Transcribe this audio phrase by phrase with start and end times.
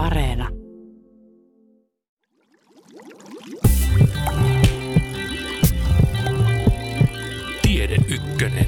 [0.00, 0.48] Areena.
[7.62, 8.66] Tiede Ykkönen.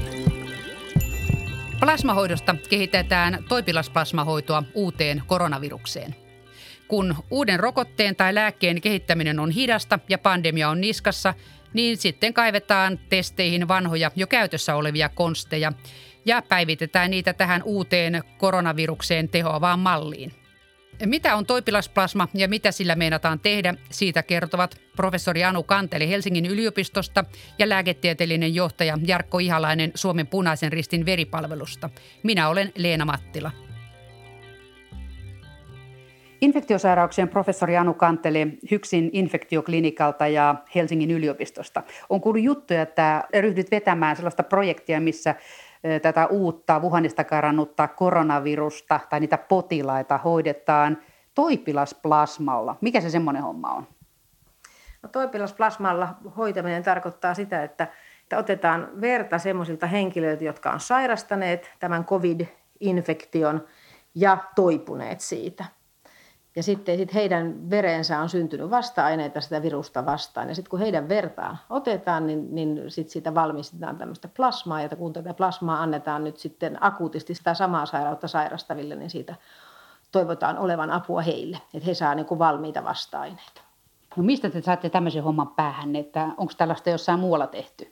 [1.79, 6.15] Plasmahoidosta kehitetään toipilasplasmahoitoa uuteen koronavirukseen.
[6.87, 11.33] Kun uuden rokotteen tai lääkkeen kehittäminen on hidasta ja pandemia on niskassa,
[11.73, 15.73] niin sitten kaivetaan testeihin vanhoja jo käytössä olevia konsteja
[16.25, 20.42] ja päivitetään niitä tähän uuteen koronavirukseen tehoavaan malliin.
[21.05, 27.25] Mitä on toipilasplasma ja mitä sillä meinataan tehdä, siitä kertovat professori Anu Kanteli Helsingin yliopistosta
[27.59, 31.89] ja lääketieteellinen johtaja Jarkko Ihalainen Suomen punaisen ristin veripalvelusta.
[32.23, 33.51] Minä olen Leena Mattila.
[36.41, 41.83] Infektiosairauksien professori Anu Kanteli Hyksin infektioklinikalta ja Helsingin yliopistosta.
[42.09, 45.35] On kuullut juttuja, että ryhdyt vetämään sellaista projektia, missä
[46.01, 50.97] tätä uutta Wuhanista karannutta koronavirusta tai niitä potilaita hoidetaan
[51.35, 52.75] toipilasplasmalla.
[52.81, 53.87] Mikä se semmoinen homma on?
[55.01, 57.87] No, toipilasplasmalla hoitaminen tarkoittaa sitä, että,
[58.21, 63.67] että otetaan verta semmoisilta henkilöiltä, jotka on sairastaneet tämän covid-infektion
[64.15, 65.65] ja toipuneet siitä–
[66.55, 70.49] ja sitten sit heidän verensä on syntynyt vasta-aineita sitä virusta vastaan.
[70.49, 74.81] Ja sitten kun heidän vertaan otetaan, niin, niin sit siitä valmistetaan tämmöistä plasmaa.
[74.81, 79.35] Ja kun tätä plasmaa annetaan nyt sitten akuutisti sitä samaa sairautta sairastaville, niin siitä
[80.11, 81.57] toivotaan olevan apua heille.
[81.73, 83.61] Että he saavat niin valmiita vasta-aineita.
[84.15, 87.91] No mistä te saatte tämmöisen homman päähän, että onko tällaista jossain muualla tehty?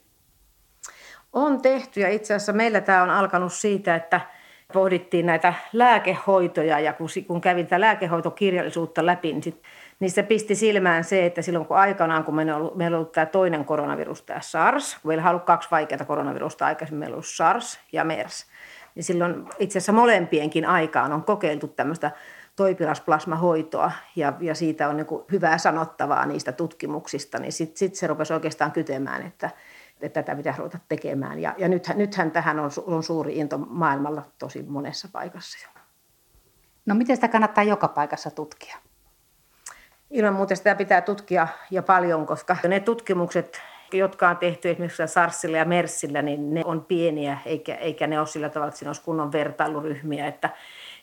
[1.33, 4.21] On tehty ja itse asiassa meillä tämä on alkanut siitä, että–
[4.71, 9.63] pohdittiin näitä lääkehoitoja ja kun, kun kävin tätä lääkehoitokirjallisuutta läpi, niin, sit,
[9.99, 12.99] niin se pisti silmään se, että silloin kun aikanaan, kun meillä on ollut, meillä on
[12.99, 17.13] ollut tämä toinen koronavirus, tämä SARS, kun meillä on ollut kaksi vaikeaa koronavirusta aikaisemmin, meillä
[17.13, 18.45] on ollut SARS ja MERS,
[18.95, 22.11] niin silloin itse asiassa molempienkin aikaan on kokeiltu tämmöistä
[22.55, 28.33] toipilasplasmahoitoa ja, ja siitä on niin hyvää sanottavaa niistä tutkimuksista, niin sitten sit se rupesi
[28.33, 29.49] oikeastaan kytemään, että,
[30.03, 31.39] että tätä pitäisi ruveta tekemään.
[31.39, 35.81] Ja, ja nythän, nythän tähän on, on suuri into maailmalla tosi monessa paikassa jo.
[36.85, 38.77] No miten sitä kannattaa joka paikassa tutkia?
[40.09, 43.61] Ilman muuta sitä pitää tutkia ja paljon, koska ne tutkimukset,
[43.93, 48.27] jotka on tehty esimerkiksi SARSilla ja MERSillä, niin ne on pieniä, eikä, eikä ne ole
[48.27, 50.27] sillä tavalla, että siinä olisi kunnon vertailuryhmiä.
[50.27, 50.49] Että,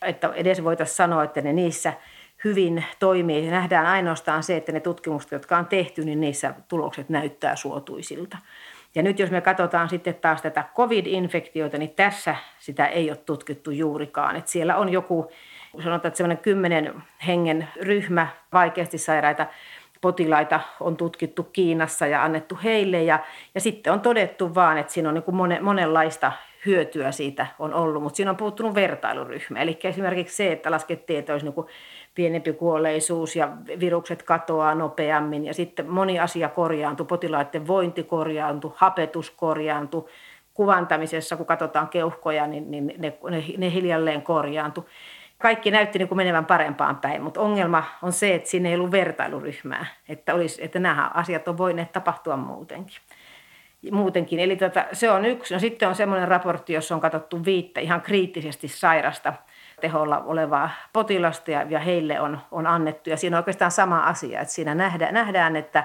[0.01, 1.93] että edes voitaisiin sanoa, että ne niissä
[2.43, 3.51] hyvin toimii.
[3.51, 8.37] Nähdään ainoastaan se, että ne tutkimukset, jotka on tehty, niin niissä tulokset näyttää suotuisilta.
[8.99, 13.71] Ja nyt jos me katsotaan sitten taas tätä covid-infektiota, niin tässä sitä ei ole tutkittu
[13.71, 14.35] juurikaan.
[14.35, 15.31] Että siellä on joku,
[15.77, 16.93] sanotaan, että semmoinen kymmenen
[17.27, 19.45] hengen ryhmä vaikeasti sairaita
[20.01, 23.03] potilaita on tutkittu Kiinassa ja annettu heille.
[23.03, 23.19] Ja,
[23.55, 26.31] ja sitten on todettu vaan, että siinä on niin kuin monenlaista
[26.65, 29.61] hyötyä siitä on ollut, mutta siinä on puuttunut vertailuryhmä.
[29.61, 31.65] Eli esimerkiksi se, että laskettiin, että olisi niin
[32.15, 33.49] pienempi kuolleisuus ja
[33.79, 40.05] virukset katoaa nopeammin ja sitten moni asia korjaantui, potilaiden vointi korjaantui, hapetus korjaantui,
[40.53, 44.83] kuvantamisessa, kun katsotaan keuhkoja, niin, niin ne, ne, ne hiljalleen korjaantui.
[45.37, 48.91] Kaikki näytti niin kuin menevän parempaan päin, mutta ongelma on se, että siinä ei ollut
[48.91, 52.97] vertailuryhmää, että, olisi, että nämä asiat on voineet tapahtua muutenkin.
[53.91, 54.39] muutenkin.
[54.39, 55.53] Eli tota, se on yksi.
[55.53, 59.33] No sitten on semmoinen raportti, jossa on katsottu viittä ihan kriittisesti sairasta
[59.79, 63.09] teholla olevaa potilasta ja, ja heille on, on annettu.
[63.09, 65.83] Ja siinä on oikeastaan sama asia, että siinä nähdään, nähdään että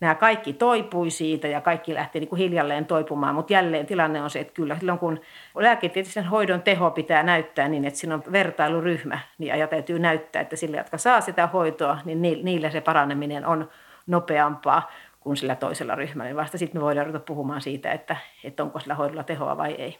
[0.00, 4.30] nämä kaikki toipui siitä ja kaikki lähti niin kuin hiljalleen toipumaan, mutta jälleen tilanne on
[4.30, 5.20] se, että kyllä silloin kun
[5.54, 10.56] lääketieteellisen hoidon teho pitää näyttää niin, että siinä on vertailuryhmä, niin ja täytyy näyttää, että
[10.56, 13.68] sille, jotka saa sitä hoitoa, niin niillä se paraneminen on
[14.06, 14.90] nopeampaa
[15.20, 16.36] kuin sillä toisella ryhmällä.
[16.36, 19.98] Vasta sitten me voidaan ruveta puhumaan siitä, että, että onko sillä hoidolla tehoa vai ei.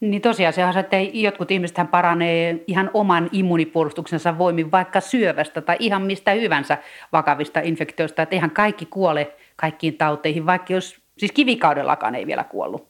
[0.00, 6.02] Niin tosiaan se, että jotkut ihmiset paranee ihan oman immunipuolustuksensa voimin vaikka syövästä tai ihan
[6.02, 6.78] mistä hyvänsä
[7.12, 8.22] vakavista infektioista.
[8.22, 12.88] Että eihän kaikki kuole kaikkiin tauteihin, vaikka jos, siis kivikaudellakaan ei vielä kuollut.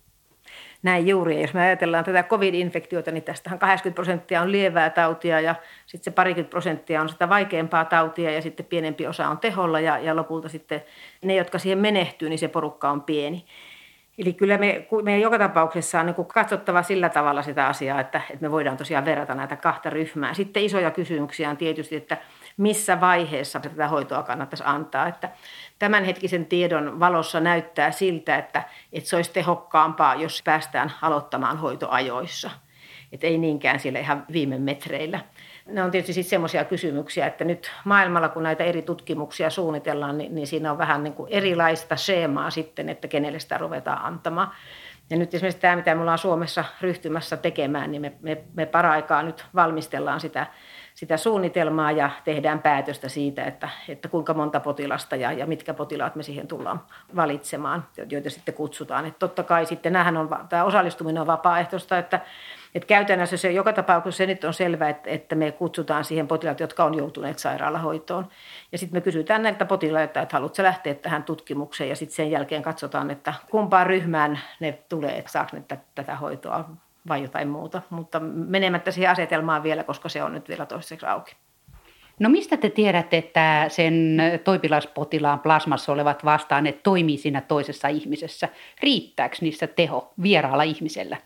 [0.83, 1.35] Näin juuri.
[1.35, 5.55] Ja jos me ajatellaan tätä covid-infektiota, niin tästähän 80 prosenttia on lievää tautia ja
[5.87, 9.99] sitten se parikymmentä prosenttia on sitä vaikeampaa tautia ja sitten pienempi osa on teholla ja,
[9.99, 10.83] ja lopulta sitten
[11.25, 13.45] ne, jotka siihen menehtyy, niin se porukka on pieni.
[14.19, 18.47] Eli kyllä me, me joka tapauksessa on niin katsottava sillä tavalla sitä asiaa, että, että
[18.47, 20.35] me voidaan tosiaan verrata näitä kahta ryhmää.
[20.35, 22.17] Sitten isoja kysymyksiä on tietysti, että
[22.57, 25.09] missä vaiheessa tätä hoitoa kannattaisi antaa.
[25.09, 25.29] Että
[25.79, 28.63] tämänhetkisen tiedon valossa näyttää siltä, että,
[28.93, 32.51] että se olisi tehokkaampaa, jos päästään aloittamaan hoitoajoissa.
[33.13, 35.21] Että ei niinkään siellä ihan viime metreillä
[35.69, 40.35] ne on tietysti sitten semmoisia kysymyksiä, että nyt maailmalla kun näitä eri tutkimuksia suunnitellaan, niin,
[40.35, 44.51] niin siinä on vähän niin kuin erilaista schemaa sitten, että kenelle sitä ruvetaan antamaan.
[45.11, 49.23] Ja nyt esimerkiksi tämä, mitä me ollaan Suomessa ryhtymässä tekemään, niin me, me, me paraikaa
[49.23, 50.47] nyt valmistellaan sitä,
[50.95, 56.17] sitä suunnitelmaa ja tehdään päätöstä siitä, että, että kuinka monta potilasta ja, ja mitkä potilaat
[56.17, 56.81] me siihen tullaan
[57.17, 59.07] valitsemaan, joita sitten kutsutaan.
[59.07, 62.21] Että totta kai sitten on, tämä osallistuminen on vapaaehtoista, että,
[62.75, 66.61] että käytännössä se joka tapauksessa se nyt on selvää, että, että me kutsutaan siihen potilaat,
[66.61, 68.29] jotka on joutuneet sairaalahoitoon.
[68.73, 72.63] Ja sitten me kysytään näiltä potilailta, että haluatko lähteä tähän tutkimukseen ja sitten sen jälkeen
[72.63, 75.63] katsotaan, että kumpaan ryhmään ne tulee, että saako ne
[75.95, 76.71] tätä hoitoa
[77.09, 77.83] vai jotain muuta.
[77.91, 81.37] Mutta menemättä siihen asetelmaan vielä, koska se on nyt vielä toiseksi auki.
[82.19, 88.49] No mistä te tiedätte, että sen toipilaspotilaan plasmassa olevat vastaan toimii siinä toisessa ihmisessä?
[88.83, 91.17] Riittääkö niissä teho vieraalla ihmisellä?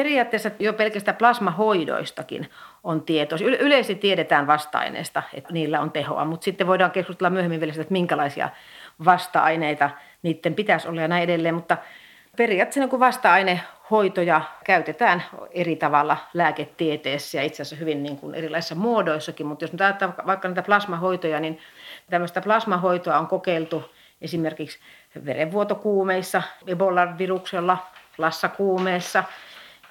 [0.00, 2.50] Periaatteessa jo pelkästään plasmahoidoistakin
[2.84, 3.36] on tieto.
[3.60, 7.92] Yleisesti tiedetään vasta-aineista, että niillä on tehoa, mutta sitten voidaan keskustella myöhemmin vielä sitä, että
[7.92, 8.48] minkälaisia
[9.04, 9.90] vasta-aineita
[10.22, 11.54] niiden pitäisi olla ja näin edelleen.
[11.54, 11.76] Mutta
[12.36, 19.46] periaatteessa niin vasta-ainehoitoja käytetään eri tavalla lääketieteessä ja itse asiassa hyvin niin kuin erilaisissa muodoissakin.
[19.46, 21.58] Mutta jos nyt ajatellaan vaikka näitä plasmahoitoja, niin
[22.10, 24.78] tämmöistä plasmahoitoa on kokeiltu esimerkiksi
[25.24, 27.78] verenvuotokuumeissa, Ebola-viruksella,
[28.18, 29.24] lassakuumeessa–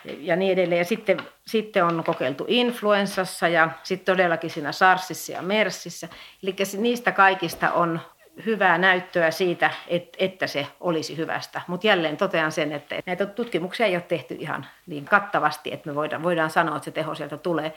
[0.03, 0.79] ja niin edelleen.
[0.79, 1.17] Ja sitten,
[1.47, 6.09] sitten on kokeiltu influenssassa ja sitten todellakin siinä SARSissa ja MERSissä.
[6.43, 7.99] Eli niistä kaikista on
[8.45, 9.71] hyvää näyttöä siitä,
[10.17, 11.61] että se olisi hyvästä.
[11.67, 15.95] Mutta jälleen totean sen, että näitä tutkimuksia ei ole tehty ihan niin kattavasti, että me
[15.95, 17.73] voidaan, voidaan sanoa, että se teho sieltä tulee.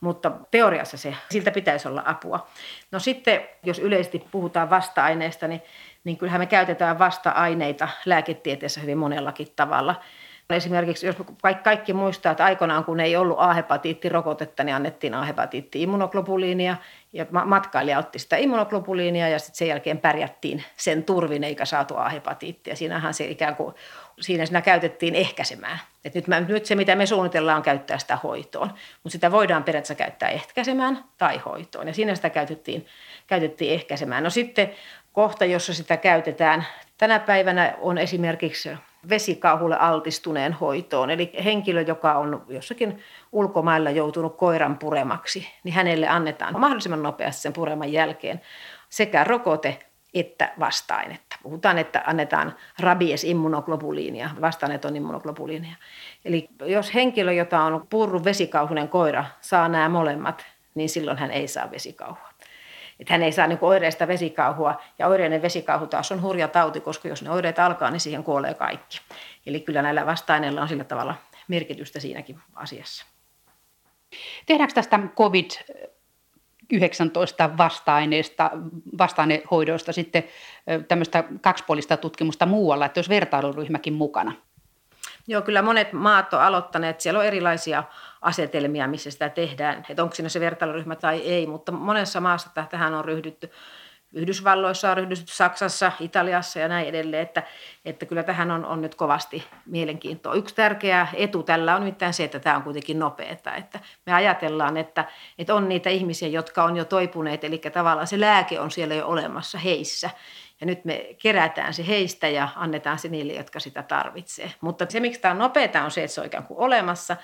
[0.00, 2.46] Mutta teoriassa se, siltä pitäisi olla apua.
[2.90, 5.62] No sitten, jos yleisesti puhutaan vasta-aineista, niin,
[6.04, 9.94] niin kyllähän me käytetään vasta-aineita lääketieteessä hyvin monellakin tavalla–
[10.50, 11.16] Esimerkiksi jos
[11.62, 16.76] kaikki muistaa, että aikoinaan kun ei ollut A-hepatiittirokotetta, niin annettiin A-hepatiitti-immunoglobuliinia
[17.12, 22.76] ja matkailija otti sitä immunoglobuliinia ja sitten sen jälkeen pärjättiin sen turvin eikä saatu A-hepatiittia.
[22.76, 23.74] Siinähän se ikään kuin,
[24.20, 25.78] siinä siinä käytettiin ehkäisemään.
[26.04, 28.68] Et nyt, mä, nyt se, mitä me suunnitellaan, on käyttää sitä hoitoon,
[29.02, 32.86] mutta sitä voidaan periaatteessa käyttää ehkäisemään tai hoitoon ja siinä sitä käytettiin,
[33.26, 34.24] käytettiin ehkäisemään.
[34.24, 34.70] No sitten
[35.12, 36.66] kohta, jossa sitä käytetään
[36.98, 38.70] tänä päivänä on esimerkiksi
[39.08, 41.10] vesikauhulle altistuneen hoitoon.
[41.10, 42.98] Eli henkilö, joka on jossakin
[43.32, 48.40] ulkomailla joutunut koiran puremaksi, niin hänelle annetaan mahdollisimman nopeasti sen pureman jälkeen
[48.88, 49.78] sekä rokote
[50.14, 51.36] että vasta-ainetta.
[51.42, 55.76] Puhutaan, että annetaan rabies immunoglobuliinia, vasta on immunoglobuliinia.
[56.24, 61.48] Eli jos henkilö, jota on purru vesikauhunen koira, saa nämä molemmat, niin silloin hän ei
[61.48, 62.33] saa vesikauhua
[63.00, 64.80] että hän ei saa niin oireista vesikauhua.
[64.98, 68.54] Ja oireinen vesikauhu taas on hurja tauti, koska jos ne oireet alkaa, niin siihen kuolee
[68.54, 69.00] kaikki.
[69.46, 71.14] Eli kyllä näillä vasta-aineilla on sillä tavalla
[71.48, 73.06] merkitystä siinäkin asiassa.
[74.46, 75.50] Tehdäänkö tästä COVID
[76.72, 78.50] 19 vasta-aineista,
[78.98, 80.24] vasta-ainehoidoista sitten
[80.88, 84.32] tämmöistä kaksipuolista tutkimusta muualla, että jos vertailuryhmäkin mukana?
[85.26, 87.00] Joo, kyllä monet maat on aloittaneet.
[87.00, 87.84] Siellä on erilaisia
[88.24, 92.94] asetelmia, missä sitä tehdään, että onko siinä se vertailuryhmä tai ei, mutta monessa maassa tähän
[92.94, 93.50] on ryhdytty.
[94.12, 97.42] Yhdysvalloissa on ryhdytty, Saksassa, Italiassa ja näin edelleen, että,
[97.84, 100.34] että kyllä tähän on, on nyt kovasti mielenkiintoa.
[100.34, 104.76] Yksi tärkeä etu tällä on nimittäin se, että tämä on kuitenkin nopeata, että me ajatellaan,
[104.76, 105.04] että,
[105.38, 109.06] että on niitä ihmisiä, jotka on jo toipuneet, eli tavallaan se lääke on siellä jo
[109.06, 110.10] olemassa heissä.
[110.60, 114.52] Ja nyt me kerätään se heistä ja annetaan se niille, jotka sitä tarvitsee.
[114.60, 117.16] Mutta se, miksi tämä on nopeata, on se, että se on ikään kuin olemassa,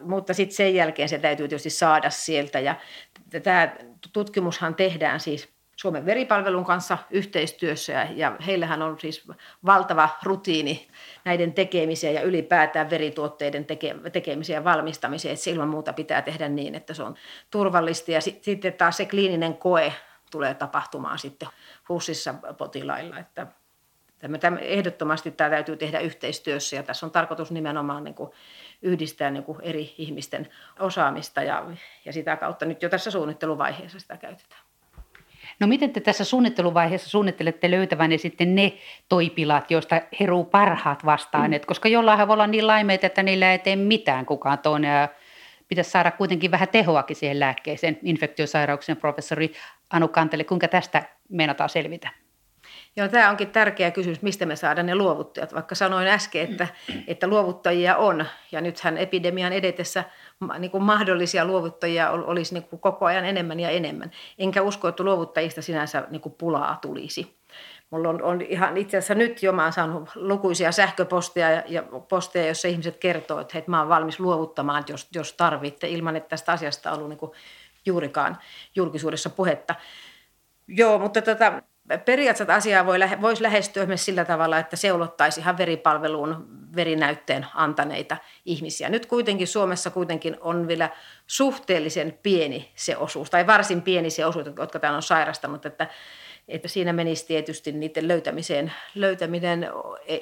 [0.00, 2.60] mutta sitten sen jälkeen se täytyy tietysti saada sieltä.
[2.60, 2.74] Ja
[3.42, 3.76] tämä
[4.12, 9.28] tutkimushan tehdään siis Suomen veripalvelun kanssa yhteistyössä ja, ja heillähän on siis
[9.66, 10.88] valtava rutiini
[11.24, 16.48] näiden tekemiseen ja ylipäätään verituotteiden teke, tekemiseen ja valmistamiseen, että se ilman muuta pitää tehdä
[16.48, 17.14] niin, että se on
[17.50, 19.92] turvallista ja sit, sitten taas se kliininen koe
[20.30, 21.48] tulee tapahtumaan sitten
[21.88, 23.46] HUSissa potilailla, että
[24.40, 28.30] Tämä, ehdottomasti tämä täytyy tehdä yhteistyössä ja tässä on tarkoitus nimenomaan niin kuin
[28.82, 30.48] yhdistää niin kuin eri ihmisten
[30.80, 31.66] osaamista ja,
[32.04, 34.60] ja sitä kautta nyt jo tässä suunnitteluvaiheessa sitä käytetään.
[35.60, 38.72] No miten te tässä suunnitteluvaiheessa suunnittelette löytävänne sitten ne
[39.08, 41.60] toipilat, joista heruu parhaat vastaan, mm.
[41.66, 45.08] koska jollain voi olla niin laimeita, että niillä ei tee mitään kukaan toinen ja
[45.68, 47.98] pitäisi saada kuitenkin vähän tehoakin siihen lääkkeeseen.
[48.02, 49.52] Infektiosairauksien professori
[49.90, 52.10] Anu Kantele, kuinka tästä meinataan selvitä?
[52.96, 55.54] Joo, tämä onkin tärkeä kysymys, mistä me saadaan ne luovuttajat.
[55.54, 56.68] Vaikka sanoin äsken, että,
[57.06, 60.04] että luovuttajia on, ja nythän epidemian edetessä
[60.58, 64.10] niin kuin mahdollisia luovuttajia olisi niin kuin koko ajan enemmän ja enemmän.
[64.38, 67.37] Enkä usko, että luovuttajista sinänsä niin kuin pulaa tulisi.
[67.90, 71.82] Mulla on, on ihan itse asiassa nyt jo, mä oon saanut lukuisia sähköposteja ja, ja
[71.82, 76.28] posteja, joissa ihmiset kertoo, että hei, mä oon valmis luovuttamaan, jos, jos tarvitte, ilman että
[76.28, 77.32] tästä asiasta on ollut niin kuin
[77.86, 78.38] juurikaan
[78.76, 79.74] julkisuudessa puhetta.
[80.68, 81.62] Joo, mutta tota,
[82.04, 88.88] periaatteessa asiaa voi, voisi lähestyä myös sillä tavalla, että seulottaisi ihan veripalveluun verinäytteen antaneita ihmisiä.
[88.88, 90.90] Nyt kuitenkin Suomessa kuitenkin on vielä
[91.26, 95.86] suhteellisen pieni se osuus, tai varsin pieni se osuus, jotka täällä on sairastanut, että
[96.48, 98.72] että siinä menisi tietysti niiden löytämiseen.
[98.94, 99.70] Löytäminen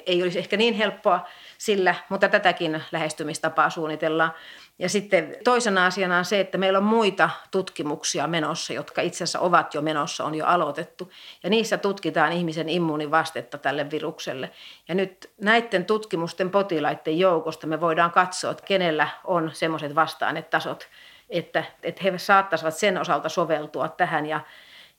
[0.05, 4.31] ei olisi ehkä niin helppoa sillä, mutta tätäkin lähestymistapaa suunnitellaan.
[4.79, 9.39] Ja sitten toisena asiana on se, että meillä on muita tutkimuksia menossa, jotka itse asiassa
[9.39, 11.11] ovat jo menossa, on jo aloitettu.
[11.43, 14.51] Ja niissä tutkitaan ihmisen immuunivastetta tälle virukselle.
[14.87, 20.87] Ja nyt näiden tutkimusten potilaiden joukosta me voidaan katsoa, että kenellä on semmoiset vasta-ainetasot,
[21.29, 24.25] että, että he saattaisivat sen osalta soveltua tähän.
[24.25, 24.39] Ja,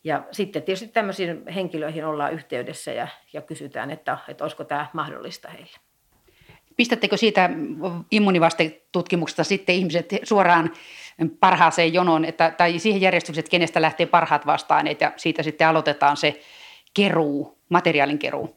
[0.05, 5.49] ja sitten tietysti tämmöisiin henkilöihin ollaan yhteydessä ja, ja kysytään, että, että olisiko tämä mahdollista
[5.49, 5.77] heille.
[6.77, 7.51] Pistättekö siitä
[8.11, 10.71] immunivastetutkimuksesta sitten ihmiset suoraan
[11.41, 16.17] parhaaseen jonoon, että, tai siihen järjestykseen, että kenestä lähtee parhaat vastaaneet ja siitä sitten aloitetaan
[16.17, 16.41] se
[16.95, 18.57] keruu, materiaalin keruu?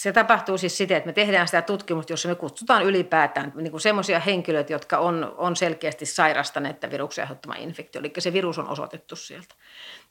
[0.00, 4.20] Se tapahtuu siis siten, että me tehdään sitä tutkimusta, jossa me kutsutaan ylipäätään niin semmoisia
[4.20, 7.98] henkilöitä, jotka on, on selkeästi sairastaneet tämän viruksen aiheuttama infektio.
[8.00, 9.54] Eli se virus on osoitettu sieltä.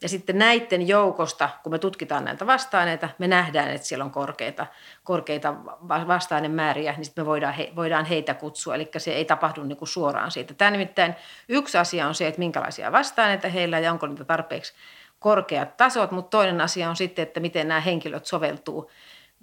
[0.01, 4.65] Ja sitten näiden joukosta, kun me tutkitaan näitä vasta-aineita, me nähdään, että siellä on korkeita,
[5.03, 5.55] korkeita
[5.87, 8.75] vasta-ainemääriä, niin sitten me voidaan, he, voidaan heitä kutsua.
[8.75, 10.53] Eli se ei tapahdu niin kuin suoraan siitä.
[10.53, 11.15] Tämä nimittäin
[11.47, 14.73] yksi asia on se, että minkälaisia vasta-aineita heillä ja onko niitä tarpeeksi
[15.19, 18.91] korkeat tasot, mutta toinen asia on sitten, että miten nämä henkilöt soveltuu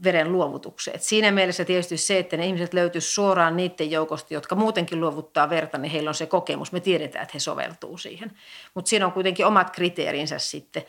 [0.04, 1.00] veren luovutukseen.
[1.00, 5.78] siinä mielessä tietysti se, että ne ihmiset löytyisi suoraan niiden joukosta, jotka muutenkin luovuttaa verta,
[5.78, 6.72] niin heillä on se kokemus.
[6.72, 8.32] Me tiedetään, että he soveltuu siihen.
[8.74, 10.82] Mutta siinä on kuitenkin omat kriteerinsä sitten.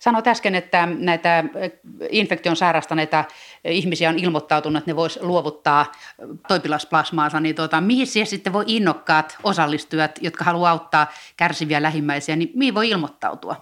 [0.00, 1.44] Sanoit äsken, että näitä
[2.10, 3.24] infektion sairastaneita
[3.64, 5.92] ihmisiä on ilmoittautunut, että ne voisi luovuttaa
[6.48, 12.50] toipilasplasmaansa, niin tuota, mihin siihen sitten voi innokkaat osallistujat, jotka haluaa auttaa kärsiviä lähimmäisiä, niin
[12.54, 13.56] mihin voi ilmoittautua?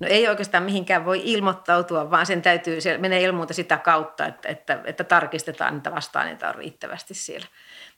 [0.00, 4.48] No ei oikeastaan mihinkään voi ilmoittautua, vaan sen täytyy, se menee ilmoita sitä kautta, että,
[4.48, 7.46] että, että tarkistetaan, että vasta-aineita on riittävästi siellä.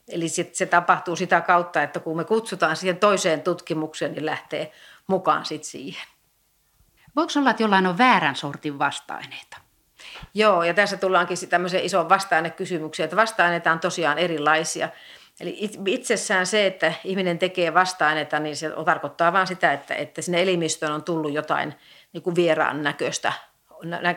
[0.07, 4.71] Eli sit se tapahtuu sitä kautta, että kun me kutsutaan siihen toiseen tutkimukseen, niin lähtee
[5.07, 6.07] mukaan sit siihen.
[7.15, 9.57] Voiko olla, että jollain on väärän sortin vasta-aineita?
[10.33, 14.89] Joo, ja tässä tullaankin tämmöiseen isoon vasta-ainekysymykseen, että vasta-aineita on tosiaan erilaisia.
[15.39, 20.41] Eli itsessään se, että ihminen tekee vasta-aineita, niin se tarkoittaa vain sitä, että, että sinne
[20.41, 21.75] elimistöön on tullut jotain
[22.13, 23.33] niin kuin vieraan näköistä,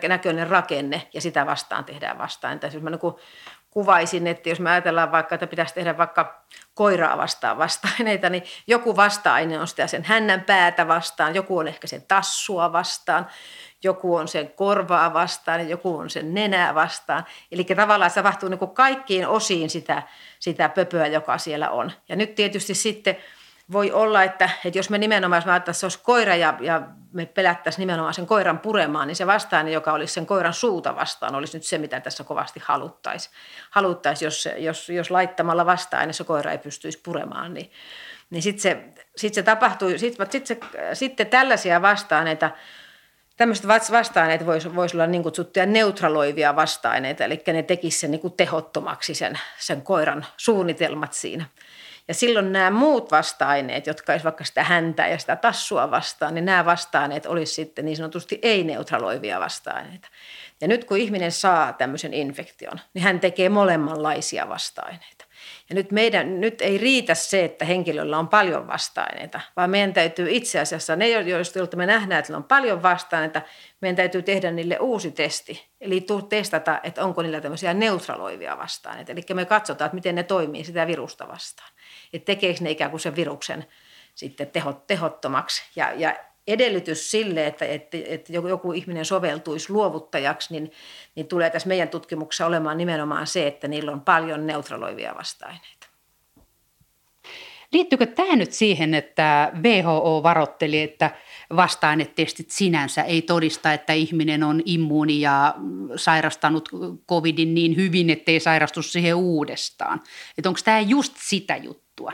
[0.07, 2.69] näköinen rakenne ja sitä vastaan tehdään vasta-aineita.
[2.69, 3.15] Siis mä niin kuin
[3.69, 8.95] kuvaisin, että jos me ajatellaan vaikka, että pitäisi tehdä vaikka koiraa vastaan vasta-aineita, niin joku
[8.95, 13.27] vasta-aine on sitä sen hännän päätä vastaan, joku on ehkä sen tassua vastaan,
[13.83, 17.25] joku on sen korvaa vastaan ja joku on sen nenää vastaan.
[17.51, 20.03] Eli tavallaan se tapahtuu niin kuin kaikkiin osiin sitä,
[20.39, 21.91] sitä pöpöä, joka siellä on.
[22.09, 23.17] Ja nyt tietysti sitten
[23.71, 26.81] voi olla, että, että jos me nimenomaan, jos me että se olisi koira ja, ja
[27.13, 31.35] me pelättäisiin nimenomaan sen koiran puremaan, niin se vastaane, joka olisi sen koiran suuta vastaan,
[31.35, 33.35] olisi nyt se, mitä tässä kovasti haluttaisiin.
[33.69, 37.71] Haluttaisiin, jos, jos, jos laittamalla vastaan se koira ei pystyisi puremaan, niin,
[38.29, 38.83] niin sitten se,
[39.15, 40.59] sit se tapahtuu, sitten sit se,
[40.93, 42.51] sitten tällaisia vastaaneita,
[43.37, 49.13] Tämmöiset vasta-aineet voisi vois olla niin kutsuttuja neutraloivia vasta-aineita, eli ne tekisivät sen niin tehottomaksi
[49.13, 51.45] sen, sen koiran suunnitelmat siinä.
[52.07, 56.45] Ja silloin nämä muut vasta-aineet, jotka olisivat vaikka sitä häntää ja sitä tassua vastaan, niin
[56.45, 60.07] nämä vasta-aineet olisivat sitten niin sanotusti ei-neutraloivia vasta-aineita.
[60.61, 65.12] Ja nyt kun ihminen saa tämmöisen infektion, niin hän tekee molemmanlaisia vasta-aineita.
[65.73, 70.27] Ja nyt, meidän, nyt ei riitä se, että henkilöllä on paljon vasta-aineita, vaan meidän täytyy
[70.29, 73.41] itse asiassa, ne joilta me nähdään, että on paljon vasta-aineita,
[73.81, 75.67] meidän täytyy tehdä niille uusi testi.
[75.81, 79.11] Eli testata, että onko niillä tämmöisiä neutraloivia vasta-aineita.
[79.11, 81.69] Eli me katsotaan, että miten ne toimii sitä virusta vastaan.
[82.13, 83.65] Että tekeekö ne ikään kuin sen viruksen
[84.15, 84.51] sitten
[84.87, 85.63] tehottomaksi.
[85.75, 86.15] Ja, ja
[86.47, 90.71] edellytys sille, että, että, että joku ihminen soveltuisi luovuttajaksi, niin,
[91.15, 95.87] niin tulee tässä meidän tutkimuksessa olemaan nimenomaan se, että niillä on paljon neutraloivia vasta-aineita.
[97.73, 101.11] Liittyykö tämä nyt siihen, että WHO varoitteli, että
[101.55, 105.55] vasta-ainetestit sinänsä ei todista, että ihminen on immuuni ja
[105.95, 106.69] sairastanut
[107.09, 110.01] covidin niin hyvin, ettei sairastu siihen uudestaan?
[110.37, 112.13] Että onko tämä just sitä juttua?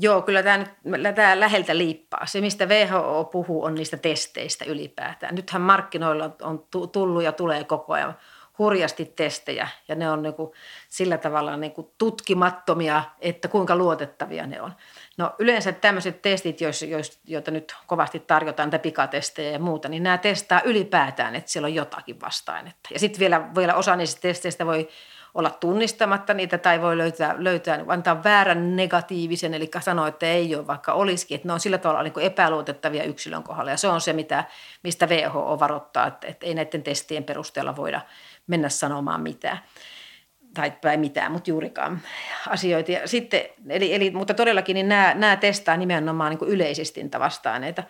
[0.00, 2.26] Joo, kyllä tämä, nyt, tämä läheltä liippaa.
[2.26, 5.34] Se, mistä WHO puhuu, on niistä testeistä ylipäätään.
[5.34, 8.14] Nythän markkinoilla on tullut ja tulee koko ajan
[8.58, 10.52] hurjasti testejä ja ne on niin kuin
[10.88, 14.72] sillä tavalla niin kuin tutkimattomia, että kuinka luotettavia ne on.
[15.16, 16.58] No yleensä tämmöiset testit,
[17.24, 21.74] joita nyt kovasti tarjotaan, tai pikatestejä ja muuta, niin nämä testaa ylipäätään, että siellä on
[21.74, 22.88] jotakin vasta-ainetta.
[22.92, 24.88] Ja sitten vielä, vielä osa niistä testeistä voi
[25.38, 30.66] olla tunnistamatta niitä tai voi löytää, löytää antaa väärän negatiivisen, eli sanoa, että ei ole
[30.66, 34.12] vaikka olisikin, että ne on sillä tavalla niin epäluotettavia yksilön kohdalla ja se on se,
[34.12, 34.44] mitä,
[34.82, 38.00] mistä WHO varoittaa, että, että ei näiden testien perusteella voida
[38.46, 39.58] mennä sanomaan mitään
[40.54, 42.00] tai, tai mitään, mutta juurikaan
[42.48, 42.92] asioita.
[42.92, 47.00] Ja sitten, eli, eli, mutta todellakin niin nämä, nämä testaa nimenomaan niin yleisesti
[47.60, 47.84] niitä.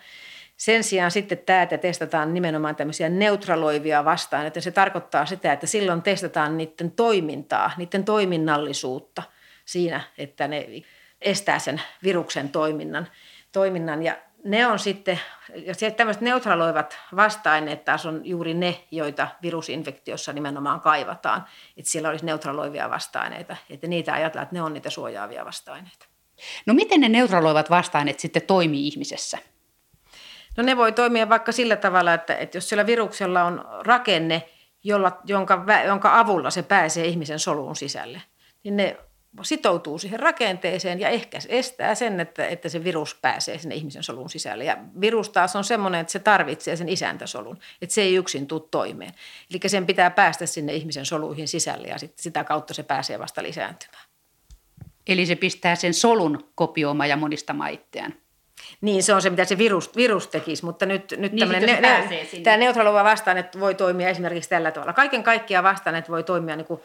[0.58, 5.66] Sen sijaan sitten tämä, että testataan nimenomaan tämmöisiä neutraloivia vastaan, että se tarkoittaa sitä, että
[5.66, 9.22] silloin testataan niiden toimintaa, niiden toiminnallisuutta
[9.64, 10.68] siinä, että ne
[11.20, 13.08] estää sen viruksen toiminnan.
[13.52, 14.02] toiminnan.
[14.02, 15.20] Ja ne on sitten,
[15.54, 21.44] ja se, tämmöiset neutraloivat vasta-aineet taas on juuri ne, joita virusinfektiossa nimenomaan kaivataan.
[21.76, 26.06] Että siellä olisi neutraloivia vasta-aineita, että niitä ajatellaan, että ne on niitä suojaavia vasta-aineita.
[26.66, 29.38] No miten ne neutraloivat vasta-aineet sitten toimii ihmisessä?
[30.58, 34.48] No ne voi toimia vaikka sillä tavalla, että, että jos siellä viruksella on rakenne,
[34.84, 38.22] jolla, jonka, jonka avulla se pääsee ihmisen soluun sisälle,
[38.64, 38.96] niin ne
[39.42, 44.30] sitoutuu siihen rakenteeseen ja ehkä estää sen, että, että se virus pääsee sinne ihmisen solun
[44.30, 44.64] sisälle.
[44.64, 48.62] Ja virus taas on semmoinen, että se tarvitsee sen isäntäsolun, että se ei yksin tule
[48.70, 49.14] toimeen.
[49.50, 53.42] Eli sen pitää päästä sinne ihmisen soluihin sisälle ja sit sitä kautta se pääsee vasta
[53.42, 54.04] lisääntymään.
[55.06, 58.14] Eli se pistää sen solun kopioimaan ja monistamaan itseään.
[58.80, 62.08] Niin, se on se, mitä se virus, virus tekisi, mutta nyt, nyt niin, tämmöinen ne,
[62.08, 64.92] ne, tämä neutralova vastaan, että voi toimia esimerkiksi tällä tavalla.
[64.92, 66.80] Kaiken kaikkiaan vastaan, että voi toimia niin kuin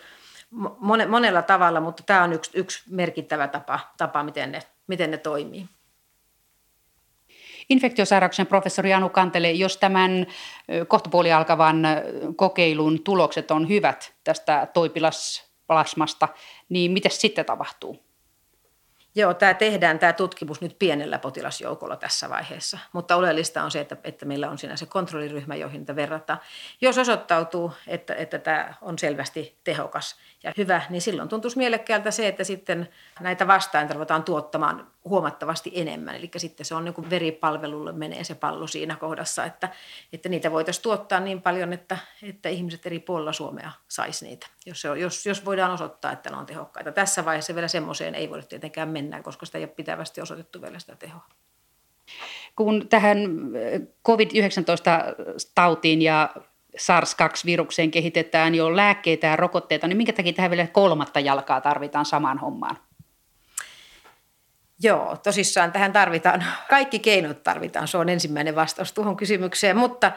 [1.07, 5.65] monella tavalla, mutta tämä on yksi, yksi merkittävä tapa, tapa miten, ne, miten ne toimii.
[7.69, 10.27] Infektiosairauksien professori Anu Kantele, jos tämän
[10.87, 11.87] kohtapuoli alkavan
[12.35, 16.27] kokeilun tulokset on hyvät tästä toipilasplasmasta,
[16.69, 18.02] niin mitä sitten tapahtuu?
[19.15, 23.97] Joo, tämä tehdään tämä tutkimus nyt pienellä potilasjoukolla tässä vaiheessa, mutta oleellista on se, että,
[24.03, 26.39] että meillä on siinä se kontrolliryhmä, joihin niitä verrataan.
[26.81, 32.27] Jos osoittautuu, että, että tämä on selvästi tehokas ja hyvä, niin silloin tuntuisi mielekkäältä se,
[32.27, 32.89] että sitten
[33.19, 36.15] näitä vastaan ruvetaan tuottamaan huomattavasti enemmän.
[36.15, 39.69] Eli sitten se on niin kuin veripalvelulle menee se pallo siinä kohdassa, että,
[40.13, 44.81] että niitä voitaisiin tuottaa niin paljon, että, että ihmiset eri puolilla Suomea saisi niitä, jos,
[44.81, 46.91] se on, jos, jos voidaan osoittaa, että ne on tehokkaita.
[46.91, 50.79] Tässä vaiheessa vielä semmoiseen ei voida tietenkään mennä, koska sitä ei ole pitävästi osoitettu vielä
[50.79, 51.25] sitä tehoa.
[52.55, 53.17] Kun tähän
[54.05, 56.29] COVID-19-tautiin ja
[56.77, 62.37] SARS-2-virukseen kehitetään jo lääkkeitä ja rokotteita, niin minkä takia tähän vielä kolmatta jalkaa tarvitaan samaan
[62.37, 62.77] hommaan?
[64.83, 70.11] Joo, tosissaan tähän tarvitaan, kaikki keinot tarvitaan, se on ensimmäinen vastaus tuohon kysymykseen, mutta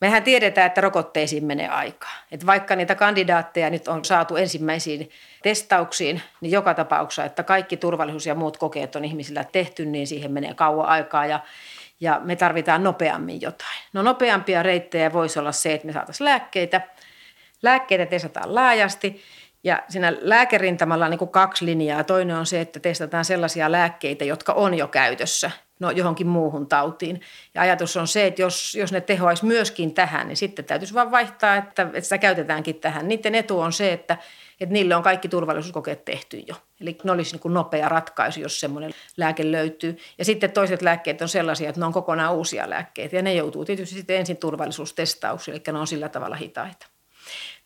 [0.00, 2.12] mehän tiedetään, että rokotteisiin menee aikaa.
[2.32, 5.10] Että vaikka niitä kandidaatteja nyt on saatu ensimmäisiin
[5.42, 10.32] testauksiin, niin joka tapauksessa, että kaikki turvallisuus ja muut kokeet on ihmisillä tehty, niin siihen
[10.32, 11.40] menee kauan aikaa ja,
[12.00, 13.78] ja me tarvitaan nopeammin jotain.
[13.92, 16.80] No nopeampia reittejä voisi olla se, että me saataisiin lääkkeitä.
[17.62, 19.22] Lääkkeitä testataan laajasti
[19.64, 22.04] ja siinä lääkerintamalla on niin kuin kaksi linjaa.
[22.04, 27.20] Toinen on se, että testataan sellaisia lääkkeitä, jotka on jo käytössä no, johonkin muuhun tautiin.
[27.54, 31.10] Ja ajatus on se, että jos, jos ne tehoaisi myöskin tähän, niin sitten täytyisi vain
[31.10, 33.08] vaihtaa, että, että sitä käytetäänkin tähän.
[33.08, 34.16] Niiden etu on se, että,
[34.60, 36.54] että niille on kaikki turvallisuuskokeet tehty jo.
[36.80, 39.98] Eli ne olisi niin kuin nopea ratkaisu, jos semmoinen lääke löytyy.
[40.18, 43.16] Ja sitten toiset lääkkeet on sellaisia, että ne on kokonaan uusia lääkkeitä.
[43.16, 46.86] Ja ne joutuu tietysti sitten ensin turvallisuustestauksiin, eli ne on sillä tavalla hitaita.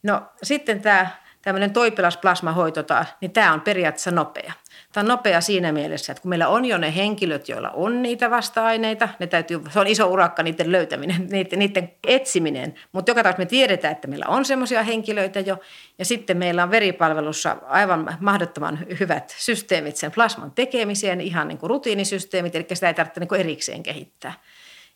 [0.02, 2.85] No sitten tämä tämmöinen toipilasplasmahoito
[3.20, 4.52] niin tämä on periaatteessa nopea.
[4.92, 8.30] Tämä on nopea siinä mielessä, että kun meillä on jo ne henkilöt, joilla on niitä
[8.30, 13.46] vasta-aineita, ne täytyy, se on iso urakka niiden löytäminen, niiden, niiden etsiminen, mutta joka tapauksessa
[13.46, 15.59] me tiedetään, että meillä on semmoisia henkilöitä jo,
[15.98, 21.70] ja sitten meillä on veripalvelussa aivan mahdottoman hyvät systeemit sen plasman tekemiseen, ihan niin kuin
[21.70, 24.33] rutiinisysteemit, eli sitä ei tarvitse niin kuin erikseen kehittää.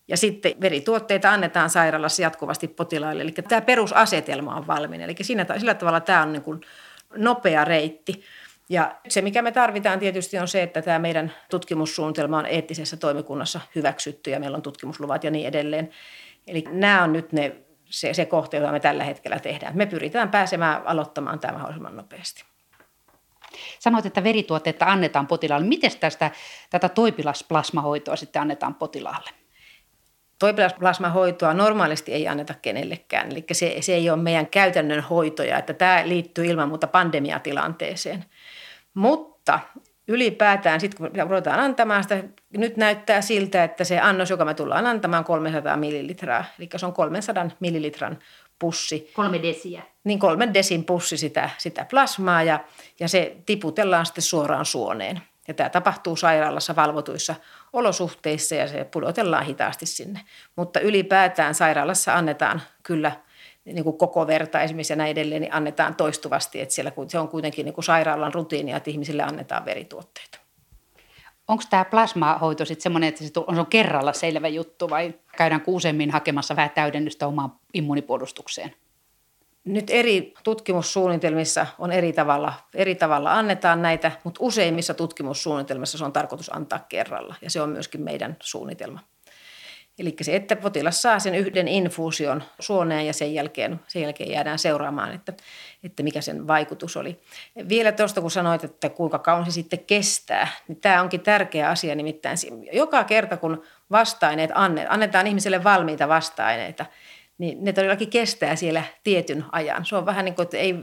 [0.09, 3.23] Ja sitten verituotteita annetaan sairaalassa jatkuvasti potilaille.
[3.23, 5.03] Eli tämä perusasetelma on valmiina.
[5.03, 6.61] Eli siinä, sillä tavalla tämä on niin kuin
[7.15, 8.23] nopea reitti.
[8.69, 13.59] Ja se, mikä me tarvitaan tietysti on se, että tämä meidän tutkimussuunnitelma on eettisessä toimikunnassa
[13.75, 15.89] hyväksytty ja meillä on tutkimusluvat ja niin edelleen.
[16.47, 19.77] Eli nämä on nyt ne, se, se kohta, jota me tällä hetkellä tehdään.
[19.77, 22.43] Me pyritään pääsemään aloittamaan tämä mahdollisimman nopeasti.
[23.79, 25.67] Sanoit, että verituotteita annetaan potilaalle.
[25.67, 26.31] Miten tästä,
[26.69, 29.38] tätä toipilasplasmahoitoa sitten annetaan potilaalle?
[30.39, 36.01] Toipilasplasmahoitoa normaalisti ei anneta kenellekään, eli se, se ei ole meidän käytännön hoitoja, että tämä
[36.05, 38.25] liittyy ilman muuta pandemiatilanteeseen.
[38.93, 39.59] Mutta
[40.07, 42.23] ylipäätään sitten kun ruvetaan antamaan sitä,
[42.57, 46.93] nyt näyttää siltä, että se annos, joka me tullaan antamaan, 300 millilitraa, eli se on
[46.93, 48.19] 300 millilitran
[48.59, 49.11] pussi.
[49.13, 49.83] Kolme desiä.
[50.03, 52.59] Niin kolmen desin pussi sitä, sitä plasmaa ja,
[52.99, 55.21] ja se tiputellaan sitten suoraan suoneen.
[55.47, 57.35] Ja tämä tapahtuu sairaalassa valvotuissa
[57.73, 60.19] olosuhteissa ja se pudotellaan hitaasti sinne.
[60.55, 63.11] Mutta ylipäätään sairaalassa annetaan kyllä
[63.65, 66.61] niin kuin koko verta esimerkiksi ja näin edelleen, niin annetaan toistuvasti.
[66.61, 70.39] Että siellä se on kuitenkin niin kuin sairaalan rutiinia, että ihmisille annetaan verituotteita.
[71.47, 76.55] Onko tämä plasmahoito sitten semmoinen, että se on kerralla selvä juttu vai käydäänkö useammin hakemassa
[76.55, 78.75] vähän täydennystä omaan immunipuolustukseen?
[79.69, 86.13] Nyt eri tutkimussuunnitelmissa on eri tavalla, eri tavalla annetaan näitä, mutta useimmissa tutkimussuunnitelmissa se on
[86.13, 88.99] tarkoitus antaa kerralla ja se on myöskin meidän suunnitelma.
[89.99, 94.59] Eli se, että potilas saa sen yhden infuusion suoneen ja sen jälkeen, sen jälkeen jäädään
[94.59, 95.33] seuraamaan, että,
[95.83, 97.19] että mikä sen vaikutus oli.
[97.69, 101.95] Vielä tuosta, kun sanoit, että kuinka kauan se sitten kestää, niin tämä onkin tärkeä asia.
[101.95, 102.37] Nimittäin
[102.71, 104.51] joka kerta, kun vasta-aineet
[104.89, 106.85] annetaan ihmiselle valmiita vasta-aineita,
[107.39, 109.85] niin ne todellakin kestää siellä tietyn ajan.
[109.85, 110.75] Se on vähän niin kuin, että ei,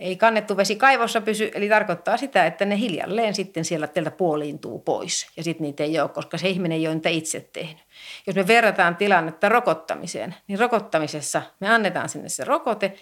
[0.00, 4.78] ei kannettu vesi kaivossa pysy, eli tarkoittaa sitä, että ne hiljalleen sitten siellä teiltä puoliintuu
[4.78, 7.82] pois ja sitten niitä ei ole, koska se ihminen ei ole niitä itse tehnyt.
[8.26, 12.94] Jos me verrataan tilannetta rokottamiseen, niin rokottamisessa me annetaan sinne se rokote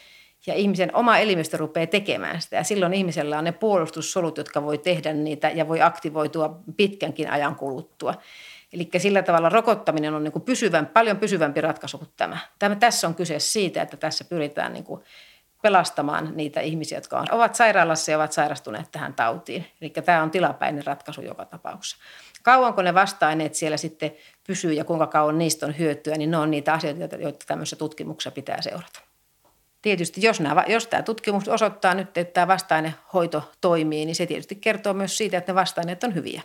[0.47, 4.79] ja ihmisen oma elimistö rupeaa tekemään sitä ja silloin ihmisellä on ne puolustussolut, jotka voi
[4.79, 8.15] tehdä niitä ja voi aktivoitua pitkänkin ajan kuluttua.
[8.73, 12.39] Eli sillä tavalla rokottaminen on niin kuin pysyvän, paljon pysyvämpi ratkaisu kuin tämä.
[12.59, 12.77] tämä.
[12.77, 15.03] Tässä on kyse siitä, että tässä pyritään niin kuin
[15.63, 19.67] pelastamaan niitä ihmisiä, jotka ovat sairaalassa ja ovat sairastuneet tähän tautiin.
[19.81, 21.97] Eli tämä on tilapäinen ratkaisu joka tapauksessa.
[22.43, 24.13] Kauanko ne vasta-aineet siellä sitten
[24.47, 28.31] pysyy ja kuinka kauan niistä on hyötyä, niin ne on niitä asioita, joita tämmöisessä tutkimuksessa
[28.31, 29.01] pitää seurata.
[29.83, 34.55] Tietysti jos, nämä, jos tämä tutkimus osoittaa nyt, että tämä vasta-ainehoito toimii, niin se tietysti
[34.55, 36.43] kertoo myös siitä, että ne vasta-aineet on hyviä.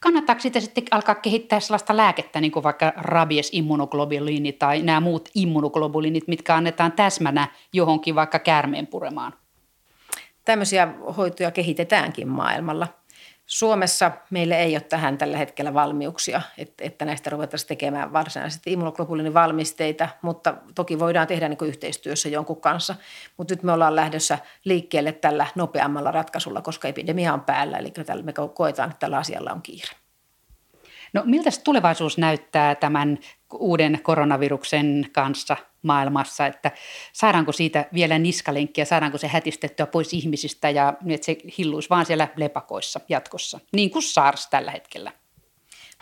[0.00, 5.28] Kannattaako sitten, sitten alkaa kehittää sellaista lääkettä, niin kuin vaikka rabies immunoglobuliini tai nämä muut
[5.34, 9.32] immunoglobuliinit, mitkä annetaan täsmänä johonkin vaikka käärmeen puremaan?
[10.44, 12.88] Tämmöisiä hoitoja kehitetäänkin maailmalla.
[13.46, 16.42] Suomessa meillä ei ole tähän tällä hetkellä valmiuksia,
[16.78, 22.94] että näistä ruvettaisiin tekemään varsinaisesti immunoglobuliinivalmisteita, mutta toki voidaan tehdä niin yhteistyössä jonkun kanssa.
[23.36, 28.32] Mutta nyt me ollaan lähdössä liikkeelle tällä nopeammalla ratkaisulla, koska epidemia on päällä, eli me
[28.54, 29.96] koetaan, että tällä asialla on kiire.
[31.12, 33.18] No miltä tulevaisuus näyttää tämän
[33.52, 36.70] uuden koronaviruksen kanssa maailmassa, että
[37.12, 42.28] saadaanko siitä vielä niskalenkkiä, saadaanko se hätistettyä pois ihmisistä ja että se hilluisi vaan siellä
[42.36, 45.12] lepakoissa jatkossa, niin kuin SARS tällä hetkellä.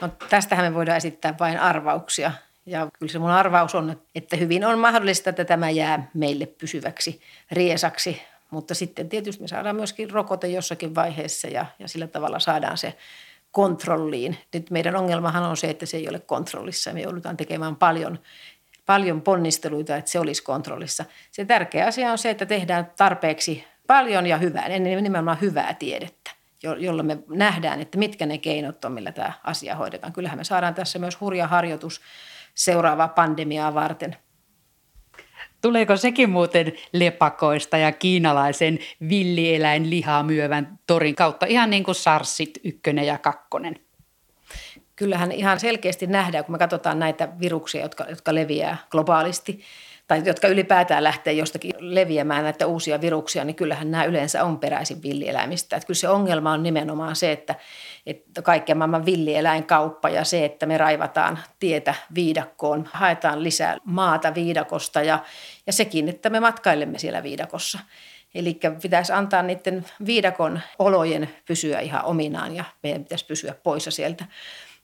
[0.00, 2.32] No, tästähän me voidaan esittää vain arvauksia.
[2.66, 7.20] Ja kyllä se mun arvaus on, että hyvin on mahdollista, että tämä jää meille pysyväksi
[7.52, 8.22] riesaksi.
[8.50, 12.96] Mutta sitten tietysti me saadaan myöskin rokote jossakin vaiheessa ja, ja sillä tavalla saadaan se
[13.54, 14.38] kontrolliin.
[14.54, 16.92] Nyt meidän ongelmahan on se, että se ei ole kontrollissa.
[16.92, 18.18] Me joudutaan tekemään paljon,
[18.86, 21.04] paljon ponnisteluita, että se olisi kontrollissa.
[21.30, 26.30] Se tärkeä asia on se, että tehdään tarpeeksi paljon ja hyvää, nimenomaan hyvää tiedettä,
[26.62, 30.12] jolla me nähdään, että mitkä ne keinot on, millä tämä asia hoidetaan.
[30.12, 32.00] Kyllähän me saadaan tässä myös hurja harjoitus
[32.54, 34.16] seuraavaa pandemiaa varten–
[35.64, 43.06] Tuleeko sekin muuten lepakoista ja kiinalaisen villieläinlihaa myövän torin kautta, ihan niin kuin sarsit ykkönen
[43.06, 43.76] ja kakkonen?
[44.96, 49.60] Kyllähän ihan selkeästi nähdään, kun me katsotaan näitä viruksia, jotka, jotka leviää globaalisti,
[50.06, 55.02] tai jotka ylipäätään lähtee jostakin leviämään näitä uusia viruksia, niin kyllähän nämä yleensä on peräisin
[55.02, 55.76] villieläimistä.
[55.76, 57.54] Että kyllä se ongelma on nimenomaan se, että,
[58.06, 65.02] että kaiken maailman villieläinkauppa ja se, että me raivataan tietä viidakkoon, haetaan lisää maata viidakosta
[65.02, 65.18] ja,
[65.66, 67.78] ja sekin, että me matkailemme siellä viidakossa.
[68.34, 74.24] Eli pitäisi antaa niiden viidakon olojen pysyä ihan ominaan ja meidän pitäisi pysyä poissa sieltä.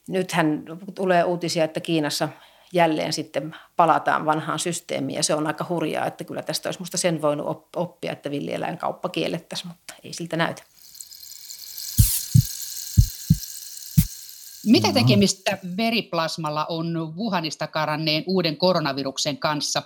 [0.08, 0.62] Nythän
[0.94, 2.28] tulee uutisia, että Kiinassa
[2.72, 6.96] jälleen sitten palataan vanhaan systeemiin ja se on aika hurjaa, että kyllä tästä olisi musta
[6.96, 10.62] sen voinut oppia, että villieläinkauppa kiellettäisiin, mutta ei siltä näytä.
[14.66, 19.82] Mitä tekemistä veriplasmalla on Wuhanista karanneen uuden koronaviruksen kanssa?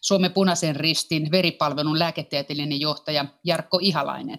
[0.00, 4.38] Suomen punaisen ristin veripalvelun lääketieteellinen johtaja Jarkko Ihalainen.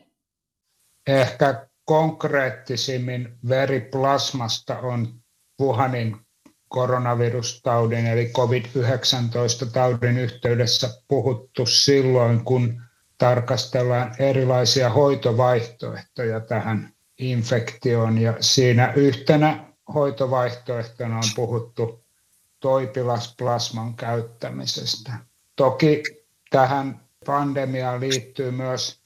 [1.07, 5.21] Ehkä konkreettisimmin veriplasmasta on
[5.62, 6.17] Wuhanin
[6.69, 12.82] koronavirustaudin eli COVID-19-taudin yhteydessä puhuttu silloin, kun
[13.17, 18.17] tarkastellaan erilaisia hoitovaihtoehtoja tähän infektioon.
[18.17, 22.03] Ja siinä yhtenä hoitovaihtoehtona on puhuttu
[22.60, 25.12] toipilasplasman käyttämisestä.
[25.55, 26.03] Toki
[26.49, 28.98] tähän pandemiaan liittyy myös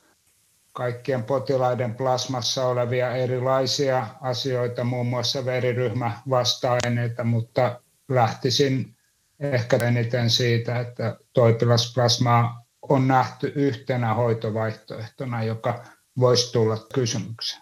[0.74, 8.98] kaikkien potilaiden plasmassa olevia erilaisia asioita, muun muassa veriryhmä vasta-aineita, mutta lähtisin
[9.40, 15.84] ehkä eniten siitä, että toipilasplasmaa on nähty yhtenä hoitovaihtoehtona, joka
[16.20, 17.62] voisi tulla kysymykseen.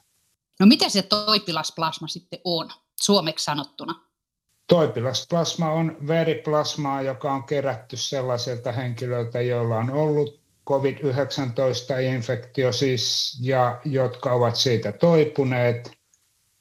[0.59, 2.69] No mitä se toipilasplasma sitten on,
[3.01, 3.93] suomeksi sanottuna?
[4.67, 10.40] Toipilasplasma on veriplasmaa, joka on kerätty sellaisilta henkilöiltä, joilla on ollut
[10.71, 15.91] COVID-19-infektio siis, ja jotka ovat siitä toipuneet,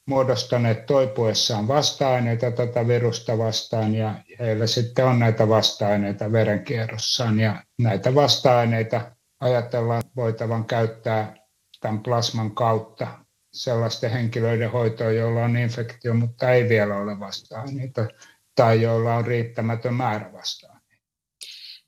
[0.07, 8.15] muodostaneet toipuessaan vasta-aineita tätä virusta vastaan, ja heillä sitten on näitä vasta-aineita verenkierrossaan, ja näitä
[8.15, 11.37] vasta-aineita ajatellaan voitavan käyttää
[11.81, 13.07] tämän plasman kautta
[13.53, 18.07] sellaisten henkilöiden hoitoon, joilla on infektio, mutta ei vielä ole vasta-aineita,
[18.55, 20.70] tai joilla on riittämätön määrä vasta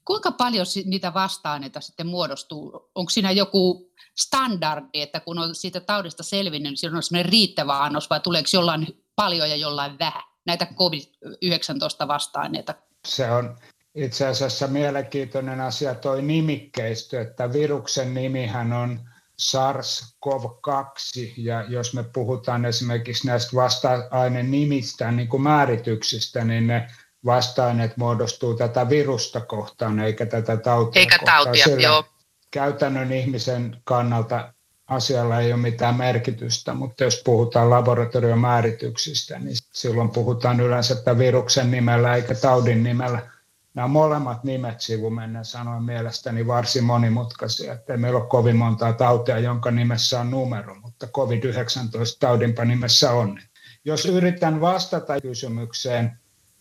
[0.04, 2.90] Kuinka paljon niitä vasta-aineita sitten muodostuu?
[2.94, 7.82] Onko siinä joku standardi, että kun on siitä taudista selvinnyt, niin siinä on sellainen riittävä
[7.82, 12.74] annos, vai tuleeko jollain paljon ja jollain vähän näitä COVID-19 vasta-aineita?
[13.06, 13.58] Se on
[13.94, 19.00] itse asiassa mielenkiintoinen asia toi nimikkeistö, että viruksen nimihän on
[19.42, 26.90] SARS-CoV-2, ja jos me puhutaan esimerkiksi näistä vasta-aineen nimistä, niin kuin määrityksistä, niin ne
[27.24, 31.44] vasta-aineet muodostuu tätä virusta kohtaan, eikä tätä tautia Eikä kohtaan.
[31.44, 32.04] tautia, Sillä joo.
[32.50, 34.52] Käytännön ihmisen kannalta
[34.86, 41.70] asialla ei ole mitään merkitystä, mutta jos puhutaan laboratoriomäärityksistä, niin silloin puhutaan yleensä että viruksen
[41.70, 43.32] nimellä eikä taudin nimellä.
[43.74, 49.70] Nämä molemmat nimet sivumennen sanoin mielestäni varsin monimutkaisia, että meillä ole kovin montaa tautia, jonka
[49.70, 53.40] nimessä on numero, mutta COVID-19 taudinpa nimessä on.
[53.84, 56.18] Jos yritän vastata kysymykseen,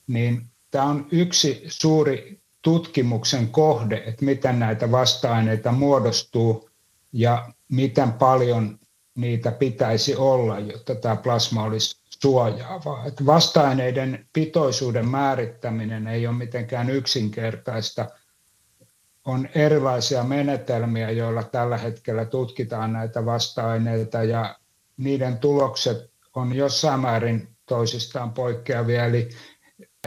[0.08, 6.70] niin tämä on yksi suuri tutkimuksen kohde, että miten näitä vasta-aineita muodostuu
[7.14, 8.80] ja miten paljon
[9.16, 13.06] niitä pitäisi olla, jotta tämä plasma olisi suojaavaa.
[13.06, 18.10] Että vasta-aineiden pitoisuuden määrittäminen ei ole mitenkään yksinkertaista.
[19.26, 24.56] On erilaisia menetelmiä, joilla tällä hetkellä tutkitaan näitä vasta-aineita ja
[24.98, 29.06] niiden tulokset on jossain määrin toisistaan poikkeavia.
[29.06, 29.30] Eli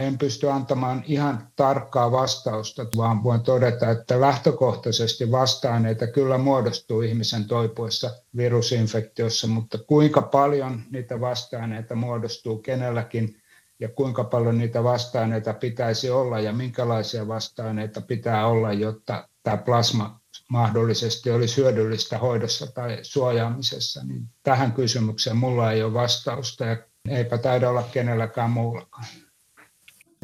[0.01, 7.45] en pysty antamaan ihan tarkkaa vastausta, vaan voin todeta, että lähtökohtaisesti vasta-aineita kyllä muodostuu ihmisen
[7.45, 13.41] toipuessa virusinfektiossa, mutta kuinka paljon niitä vasta-aineita muodostuu kenelläkin
[13.79, 20.19] ja kuinka paljon niitä vasta-aineita pitäisi olla ja minkälaisia vasta-aineita pitää olla, jotta tämä plasma
[20.49, 26.77] mahdollisesti olisi hyödyllistä hoidossa tai suojaamisessa, niin tähän kysymykseen mulla ei ole vastausta ja
[27.09, 29.05] eipä taida olla kenelläkään muullakaan.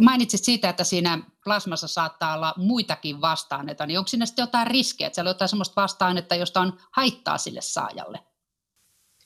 [0.01, 5.07] Mainitsit siitä, että siinä plasmassa saattaa olla muitakin vasta-aineita, niin onko siinä sitten jotain riskejä,
[5.07, 8.19] että siellä on jotain sellaista vasta-ainetta, josta on haittaa sille saajalle?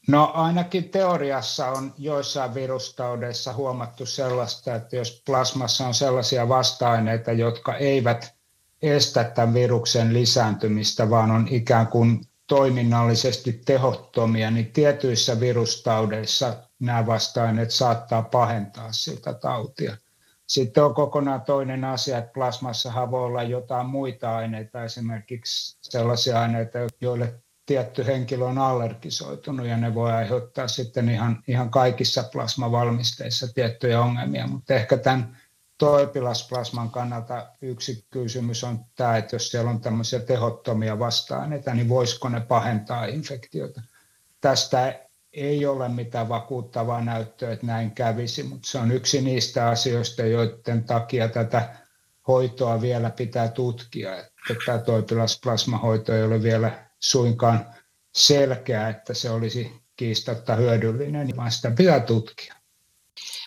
[0.08, 7.76] No ainakin teoriassa on joissain virustaudeissa huomattu sellaista, että jos plasmassa on sellaisia vasta-aineita, jotka
[7.76, 8.36] eivät
[8.82, 17.72] estä tämän viruksen lisääntymistä, vaan on ikään kuin toiminnallisesti tehottomia, niin tietyissä virustaudeissa nämä vasta-aineet
[17.72, 19.98] saattaa pahentaa sitä tautia.
[20.48, 26.80] Sitten on kokonaan toinen asia, että plasmassahan voi olla jotain muita aineita, esimerkiksi sellaisia aineita,
[27.02, 27.34] joille
[27.66, 34.48] tietty henkilö on allergisoitunut ja ne voi aiheuttaa sitten ihan, ihan kaikissa plasmavalmisteissa tiettyjä ongelmia,
[34.48, 35.38] mutta ehkä tämän
[35.78, 42.30] toipilasplasman kannalta yksi kysymys on tämä, että jos siellä on tämmöisiä tehottomia vasta-aineita, niin voisiko
[42.30, 43.82] ne pahentaa infektiota.
[44.42, 45.05] Tästä
[45.36, 50.84] ei ole mitään vakuuttavaa näyttöä, että näin kävisi, mutta se on yksi niistä asioista, joiden
[50.84, 51.76] takia tätä
[52.28, 54.18] hoitoa vielä pitää tutkia.
[54.18, 57.66] Että tämä toipilasplasmahoito ei ole vielä suinkaan
[58.16, 62.56] selkeä, että se olisi kiistatta hyödyllinen, vaan sitä pitää tutkia.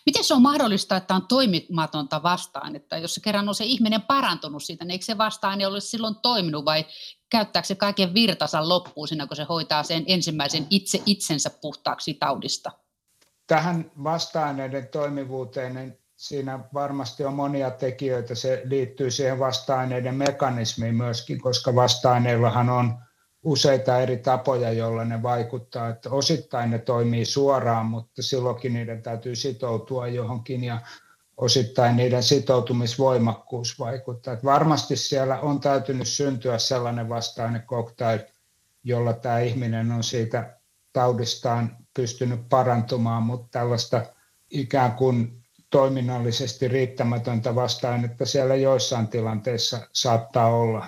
[0.06, 4.62] Miten se on mahdollista, että on toimimatonta vastaan, että jos kerran on se ihminen parantunut
[4.62, 6.84] siitä, niin eikö se vastaan ole silloin toiminut vai
[7.30, 12.70] käyttääkö se kaiken virtansa loppuun siinä, kun se hoitaa sen ensimmäisen itse itsensä puhtaaksi taudista?
[13.46, 18.34] Tähän vasta-aineiden toimivuuteen, niin siinä varmasti on monia tekijöitä.
[18.34, 22.98] Se liittyy siihen vasta-aineiden mekanismiin myöskin, koska vasta-aineillahan on
[23.42, 25.88] useita eri tapoja, joilla ne vaikuttaa.
[25.88, 30.80] Että osittain ne toimii suoraan, mutta silloinkin niiden täytyy sitoutua johonkin ja
[31.38, 34.34] osittain niiden sitoutumisvoimakkuus vaikuttaa.
[34.34, 38.18] Että varmasti siellä on täytynyt syntyä sellainen vastainen cocktail,
[38.84, 40.58] jolla tämä ihminen on siitä
[40.92, 44.02] taudistaan pystynyt parantumaan, mutta tällaista
[44.50, 50.86] ikään kuin toiminnallisesti riittämätöntä vastainetta siellä joissain tilanteissa saattaa olla.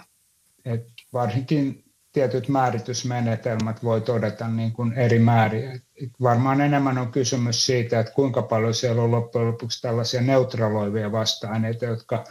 [0.65, 5.81] Et varsinkin tietyt määritysmenetelmät voi todeta niin kuin eri määriä.
[6.23, 11.85] Varmaan enemmän on kysymys siitä, että kuinka paljon siellä on loppujen lopuksi tällaisia neutraloivia vasta-aineita,
[11.85, 12.25] jotka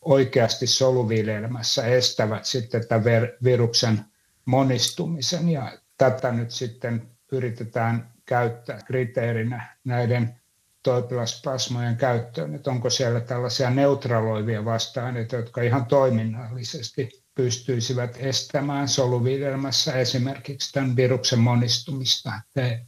[0.00, 3.04] oikeasti soluviljelmässä estävät sitten tämän
[3.44, 4.00] viruksen
[4.44, 5.48] monistumisen.
[5.48, 10.40] Ja tätä nyt sitten yritetään käyttää kriteerinä näiden
[10.82, 20.72] toipilasplasmojen käyttöön, että onko siellä tällaisia neutraloivia vasta-aineita, jotka ihan toiminnallisesti pystyisivät estämään soluvidelmässä esimerkiksi
[20.72, 22.32] tämän viruksen monistumista.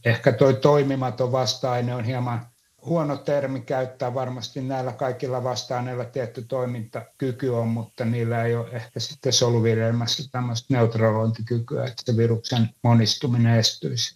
[0.05, 2.47] Ehkä tuo toimimaton vasta-aine on hieman
[2.85, 4.13] huono termi käyttää.
[4.13, 10.73] Varmasti näillä kaikilla vasta-aineilla tietty toimintakyky on, mutta niillä ei ole ehkä sitten soluvidelmässä tämmöistä
[10.73, 14.15] neutralointikykyä, että se viruksen monistuminen estyisi.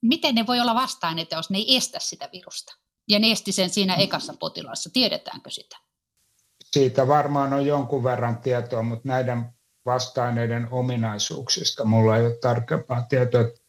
[0.00, 2.76] Miten ne voi olla vasta-aineita, jos ne ei estä sitä virusta?
[3.08, 4.90] Ja ne esti sen siinä ekassa potilaassa.
[4.92, 5.85] Tiedetäänkö sitä?
[6.76, 9.44] Siitä varmaan on jonkun verran tietoa, mutta näiden
[9.86, 13.60] vasta-aineiden ominaisuuksista mulla ei ole tarkempaa tietoa, että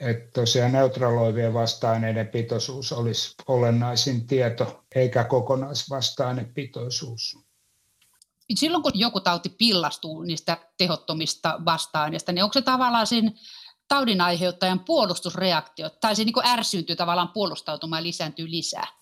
[0.00, 7.38] et tosiaan neutraloivien vasta-aineiden pitoisuus olisi olennaisin tieto, eikä kokonaisvasta-ainepitoisuus.
[8.54, 13.32] Silloin kun joku tauti pillastuu niistä tehottomista vasta-aineista, niin onko se tavallaan sen
[13.88, 19.01] taudin aiheuttajan puolustusreaktio, tai se niin ärsyyntyy tavallaan puolustautumaan ja lisääntyy lisää?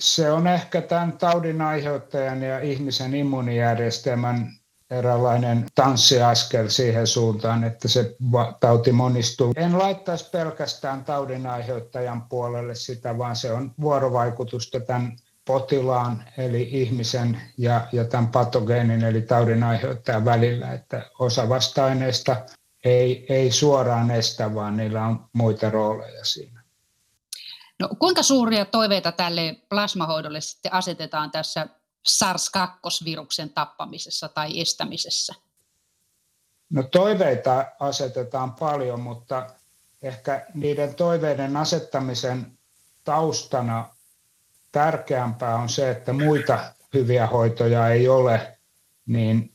[0.00, 4.52] Se on ehkä tämän taudin aiheuttajan ja ihmisen immuunijärjestelmän
[4.90, 8.16] eräänlainen tanssiaskel siihen suuntaan, että se
[8.60, 9.52] tauti monistuu.
[9.56, 17.40] En laittaisi pelkästään taudin aiheuttajan puolelle sitä, vaan se on vuorovaikutusta tämän potilaan eli ihmisen
[17.58, 22.36] ja, ja tämän patogeenin eli taudin aiheuttajan välillä, että osa vasta-aineista
[22.84, 26.59] ei, ei suoraan estä, vaan niillä on muita rooleja siinä.
[27.80, 31.66] No, kuinka suuria toiveita tälle plasmahoidolle sitten asetetaan tässä
[32.08, 35.34] SARS-2-viruksen tappamisessa tai estämisessä?
[36.70, 39.46] No toiveita asetetaan paljon, mutta
[40.02, 42.58] ehkä niiden toiveiden asettamisen
[43.04, 43.94] taustana
[44.72, 46.58] tärkeämpää on se, että muita
[46.94, 48.58] hyviä hoitoja ei ole,
[49.06, 49.52] niin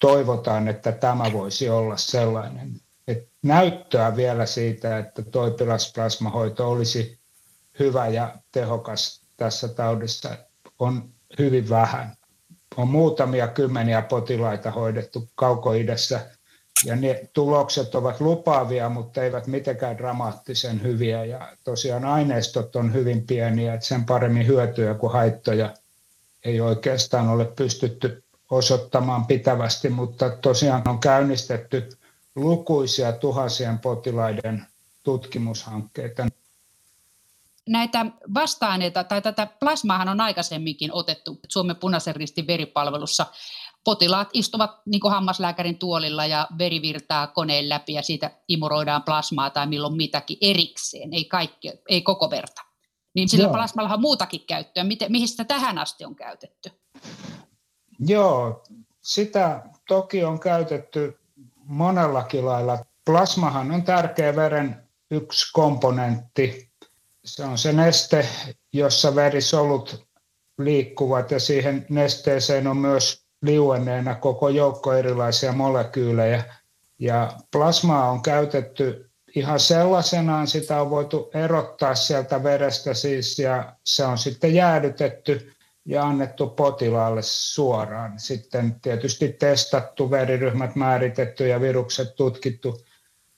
[0.00, 2.80] toivotaan, että tämä voisi olla sellainen.
[3.08, 7.18] Et näyttöä vielä siitä, että toipilasplasmahoito olisi
[7.78, 10.36] hyvä ja tehokas tässä taudissa
[10.78, 11.08] on
[11.38, 12.16] hyvin vähän.
[12.76, 16.20] On muutamia kymmeniä potilaita hoidettu kaukoidessä
[16.84, 21.24] ja ne tulokset ovat lupaavia, mutta eivät mitenkään dramaattisen hyviä.
[21.24, 25.74] Ja tosiaan aineistot on hyvin pieniä, että sen paremmin hyötyjä kuin haittoja
[26.44, 31.88] ei oikeastaan ole pystytty osoittamaan pitävästi, mutta tosiaan on käynnistetty
[32.34, 34.66] lukuisia tuhansien potilaiden
[35.02, 36.26] tutkimushankkeita
[37.68, 43.26] näitä vasta-aineita tai tätä plasmaahan on aikaisemminkin otettu Suomen punaisen ristin veripalvelussa.
[43.84, 49.66] Potilaat istuvat niin hammaslääkärin tuolilla ja veri virtaa koneen läpi ja siitä imuroidaan plasmaa tai
[49.66, 52.62] milloin mitäkin erikseen, ei, kaikki, ei koko verta.
[53.14, 53.52] Niin sillä Joo.
[53.52, 54.84] plasmalla on muutakin käyttöä.
[54.84, 56.70] Miten, mihin sitä tähän asti on käytetty?
[57.98, 58.64] Joo,
[59.02, 61.18] sitä toki on käytetty
[61.64, 62.78] monellakin lailla.
[63.04, 66.65] Plasmahan on tärkeä veren yksi komponentti
[67.26, 68.28] se on se neste,
[68.72, 70.06] jossa verisolut
[70.58, 76.44] liikkuvat ja siihen nesteeseen on myös liuenneena koko joukko erilaisia molekyylejä.
[76.98, 84.04] Ja plasmaa on käytetty ihan sellaisenaan, sitä on voitu erottaa sieltä verestä siis ja se
[84.04, 85.52] on sitten jäädytetty
[85.84, 88.20] ja annettu potilaalle suoraan.
[88.20, 92.80] Sitten tietysti testattu, veriryhmät määritetty ja virukset tutkittu.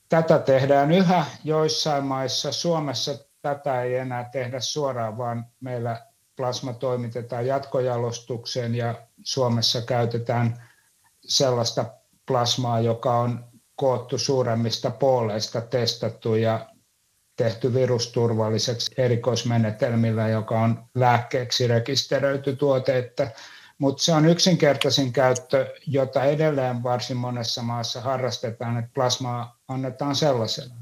[0.09, 2.51] Tätä tehdään yhä joissain maissa.
[2.51, 10.63] Suomessa tätä ei enää tehdä suoraan, vaan meillä plasma toimitetaan jatkojalostukseen ja Suomessa käytetään
[11.25, 11.85] sellaista
[12.27, 16.69] plasmaa, joka on koottu suuremmista pooleista, testattu ja
[17.35, 23.31] tehty virusturvalliseksi erikoismenetelmillä, joka on lääkkeeksi rekisteröity tuote, että,
[23.77, 30.75] mutta se on yksinkertaisin käyttö, jota edelleen varsin monessa maassa harrastetaan, että plasmaa annetaan sellaisena.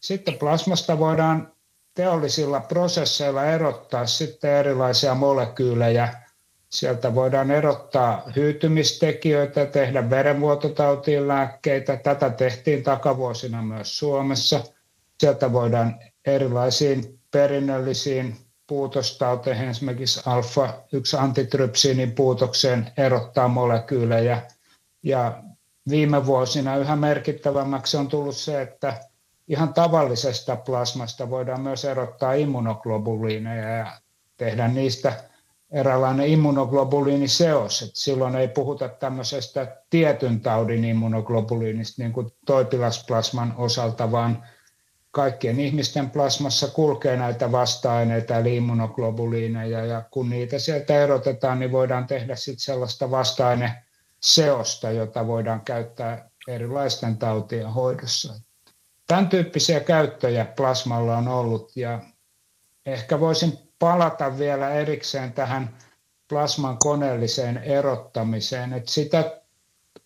[0.00, 1.53] Sitten plasmasta voidaan
[1.94, 6.08] teollisilla prosesseilla erottaa sitten erilaisia molekyylejä.
[6.70, 11.96] Sieltä voidaan erottaa hyytymistekijöitä, tehdä verenvuototautiin lääkkeitä.
[11.96, 14.60] Tätä tehtiin takavuosina myös Suomessa.
[15.20, 24.42] Sieltä voidaan erilaisiin perinnöllisiin puutostauteihin, esimerkiksi alfa-1 antitrypsiinin puutokseen erottaa molekyylejä.
[25.02, 25.42] Ja
[25.90, 29.00] viime vuosina yhä merkittävämmäksi on tullut se, että
[29.48, 34.00] ihan tavallisesta plasmasta voidaan myös erottaa immunoglobuliineja ja
[34.36, 35.12] tehdä niistä
[35.70, 37.82] eräänlainen immunoglobuliiniseos.
[37.82, 44.44] Et silloin ei puhuta tämmöisestä tietyn taudin immunoglobuliinista niin kuin toipilasplasman osalta, vaan
[45.10, 52.06] kaikkien ihmisten plasmassa kulkee näitä vasta-aineita eli immunoglobuliineja ja kun niitä sieltä erotetaan, niin voidaan
[52.06, 58.34] tehdä sitten sellaista vasta-aineseosta, jota voidaan käyttää erilaisten tautien hoidossa.
[59.06, 62.00] Tämän tyyppisiä käyttöjä plasmalla on ollut ja
[62.86, 65.76] ehkä voisin palata vielä erikseen tähän
[66.28, 68.72] plasman koneelliseen erottamiseen.
[68.72, 69.40] Että sitä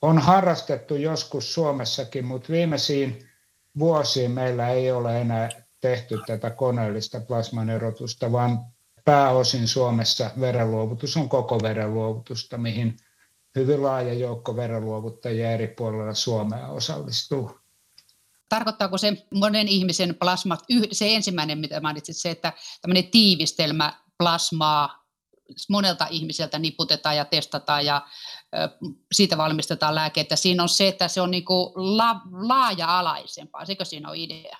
[0.03, 3.28] on harrastettu joskus Suomessakin, mutta viimeisiin
[3.78, 5.49] vuosiin meillä ei ole enää
[5.80, 8.59] tehty tätä koneellista plasman erotusta, vaan
[9.05, 12.96] pääosin Suomessa verenluovutus on koko verenluovutusta, mihin
[13.55, 17.57] hyvin laaja joukko verenluovuttajia eri puolilla Suomea osallistuu.
[18.49, 20.61] Tarkoittaako se monen ihmisen plasmat,
[20.92, 25.05] se ensimmäinen mitä mainitsit, se, että tämmöinen tiivistelmä plasmaa
[25.68, 28.07] monelta ihmiseltä niputetaan ja testataan ja
[29.12, 30.36] siitä valmistetaan lääkkeitä.
[30.36, 31.44] Siinä on se, että se on niin
[31.74, 33.64] la, laaja-alaisempaa.
[33.64, 34.57] Sekö siinä on idea?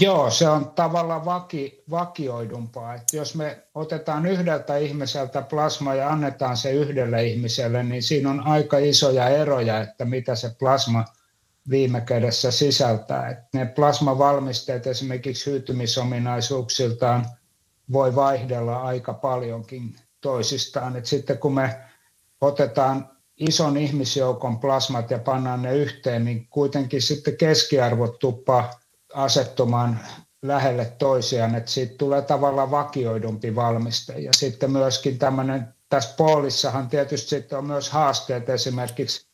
[0.00, 2.94] Joo, se on tavallaan vaki, vakioidumpaa.
[2.94, 8.46] Että jos me otetaan yhdeltä ihmiseltä plasma ja annetaan se yhdelle ihmiselle, niin siinä on
[8.46, 11.04] aika isoja eroja, että mitä se plasma
[11.70, 13.28] viime kädessä sisältää.
[13.28, 17.26] Että ne plasmavalmisteet esimerkiksi hyytymisominaisuuksiltaan
[17.92, 20.96] voi vaihdella aika paljonkin toisistaan.
[20.96, 21.78] Et sitten kun me
[22.40, 28.70] otetaan ison ihmisjoukon plasmat ja pannaan ne yhteen, niin kuitenkin sitten keskiarvot tuppaa
[29.14, 30.00] asettumaan
[30.42, 34.12] lähelle toisiaan, että siitä tulee tavallaan vakioidumpi valmiste.
[34.12, 39.26] Ja sitten myöskin tämmöinen, tässä poolissahan tietysti sitten on myös haasteet esimerkiksi,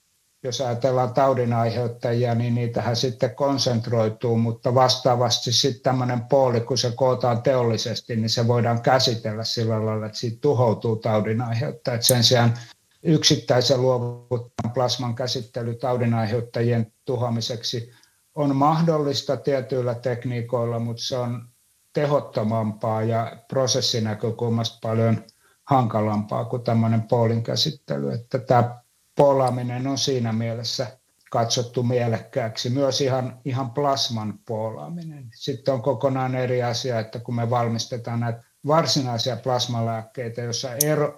[0.43, 7.43] jos ajatellaan taudinaiheuttajia, niin niitähän sitten konsentroituu, mutta vastaavasti sitten tämmöinen pooli, kun se kootaan
[7.43, 12.03] teollisesti, niin se voidaan käsitellä sillä lailla, että siitä tuhoutuu taudinaiheuttajat.
[12.03, 12.55] Sen sijaan
[13.03, 17.93] yksittäisen luovuttajan plasman käsittely taudinaiheuttajien tuhoamiseksi
[18.35, 21.49] on mahdollista tietyillä tekniikoilla, mutta se on
[21.93, 25.25] tehottomampaa ja prosessinäkökulmasta paljon
[25.65, 28.13] hankalampaa kuin tämmöinen poolin käsittely.
[28.13, 28.81] Että tämä
[29.17, 30.87] poolaaminen on siinä mielessä
[31.31, 32.71] katsottu mielekkääksi.
[32.71, 35.29] Myös ihan, ihan plasman poolaaminen.
[35.35, 40.69] Sitten on kokonaan eri asia, että kun me valmistetaan näitä varsinaisia plasmalääkkeitä, joissa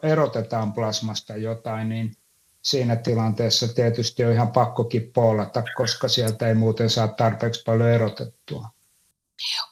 [0.02, 2.16] erotetaan plasmasta jotain, niin
[2.62, 8.68] siinä tilanteessa tietysti on ihan pakkokin poolata, koska sieltä ei muuten saa tarpeeksi paljon erotettua.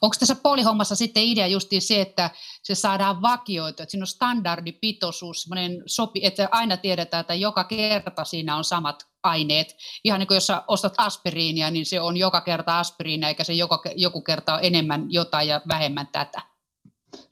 [0.02, 2.30] Onko tässä polihommassa sitten idea justiin se, että
[2.62, 5.48] se saadaan vakioitu, että siinä on standardipitoisuus,
[5.86, 9.76] sopi, että aina tiedetään, että joka kerta siinä on samat aineet.
[10.04, 13.52] Ihan niin kuin jos sä ostat aspiriinia, niin se on joka kerta aspiriinia, eikä se
[13.52, 16.42] joka, joku kerta ole enemmän jotain ja vähemmän tätä.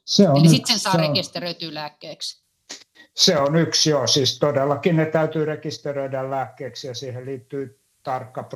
[0.05, 2.43] Se on Eli sitten sen saa rekisteröityä lääkkeeksi.
[3.17, 8.49] Se on yksi joo, siis todellakin ne täytyy rekisteröidä lääkkeeksi ja siihen liittyy tarkka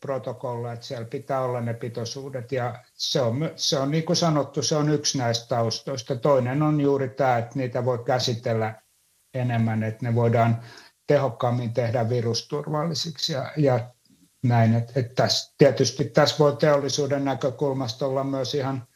[0.00, 4.62] protokolla, että siellä pitää olla ne pitoisuudet ja se on, se on niin kuin sanottu,
[4.62, 6.16] se on yksi näistä taustoista.
[6.16, 8.82] Toinen on juuri tämä, että niitä voi käsitellä
[9.34, 10.62] enemmän, että ne voidaan
[11.06, 13.90] tehokkaammin tehdä virusturvallisiksi ja, ja
[14.42, 14.74] näin.
[14.74, 18.86] Että, että tässä, tietysti tässä voi teollisuuden näkökulmasta olla myös ihan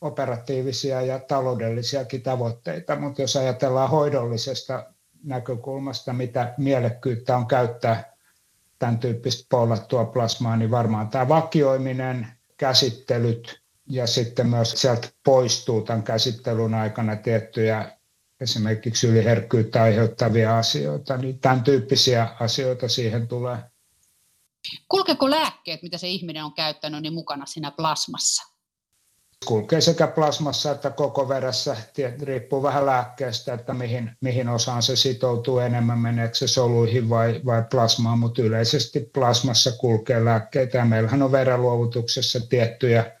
[0.00, 4.86] operatiivisia ja taloudellisiakin tavoitteita, mutta jos ajatellaan hoidollisesta
[5.24, 8.15] näkökulmasta, mitä mielekkyyttä on käyttää
[8.78, 16.02] tämän tyyppistä pollattua plasmaa, niin varmaan tämä vakioiminen, käsittelyt ja sitten myös sieltä poistuu tämän
[16.02, 17.96] käsittelyn aikana tiettyjä
[18.40, 23.58] esimerkiksi yliherkkyyttä aiheuttavia asioita, niin tämän tyyppisiä asioita siihen tulee.
[24.88, 28.55] Kulkeeko lääkkeet, mitä se ihminen on käyttänyt, niin mukana siinä plasmassa?
[29.44, 31.76] Kulkee sekä plasmassa että koko veressä,
[32.22, 37.62] riippuu vähän lääkkeestä, että mihin, mihin osaan se sitoutuu enemmän, meneekö se soluihin vai, vai
[37.70, 43.12] plasmaan, mutta yleisesti plasmassa kulkee lääkkeitä ja meillähän on verenluovutuksessa tiettyjä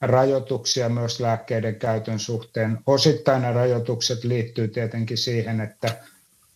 [0.00, 2.78] rajoituksia myös lääkkeiden käytön suhteen.
[2.86, 5.96] Osittain ne rajoitukset liittyy tietenkin siihen, että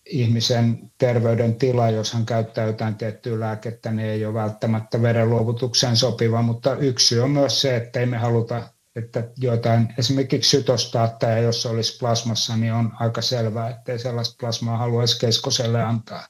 [0.07, 6.77] ihmisen terveydentila, jos hän käyttää jotain tiettyä lääkettä, niin ei ole välttämättä verenluovutukseen sopiva, mutta
[6.77, 8.63] yksi on myös se, että ei me haluta
[8.97, 14.79] että jotain esimerkiksi sytostaatteja, jos olisi plasmassa, niin on aika selvää, että ei sellaista plasmaa
[14.79, 16.27] haluaisi keskoselle antaa.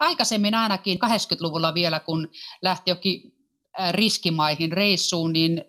[0.00, 2.28] Aikaisemmin ainakin 80-luvulla vielä, kun
[2.62, 3.34] lähti jokin
[3.90, 5.64] riskimaihin reissuun, niin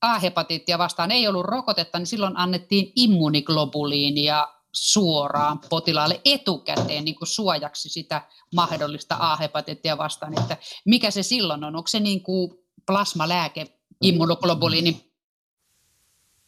[0.00, 7.88] A-hepatiittia vastaan ei ollut rokotetta, niin silloin annettiin immuniglobuliinia suoraan potilaalle etukäteen niin kuin suojaksi
[7.88, 8.22] sitä
[8.54, 10.38] mahdollista A-hepatiittia vastaan.
[10.38, 11.76] Että mikä se silloin on?
[11.76, 12.50] Onko se niin kuin
[12.86, 15.10] plasmalääke immunoglobuliini?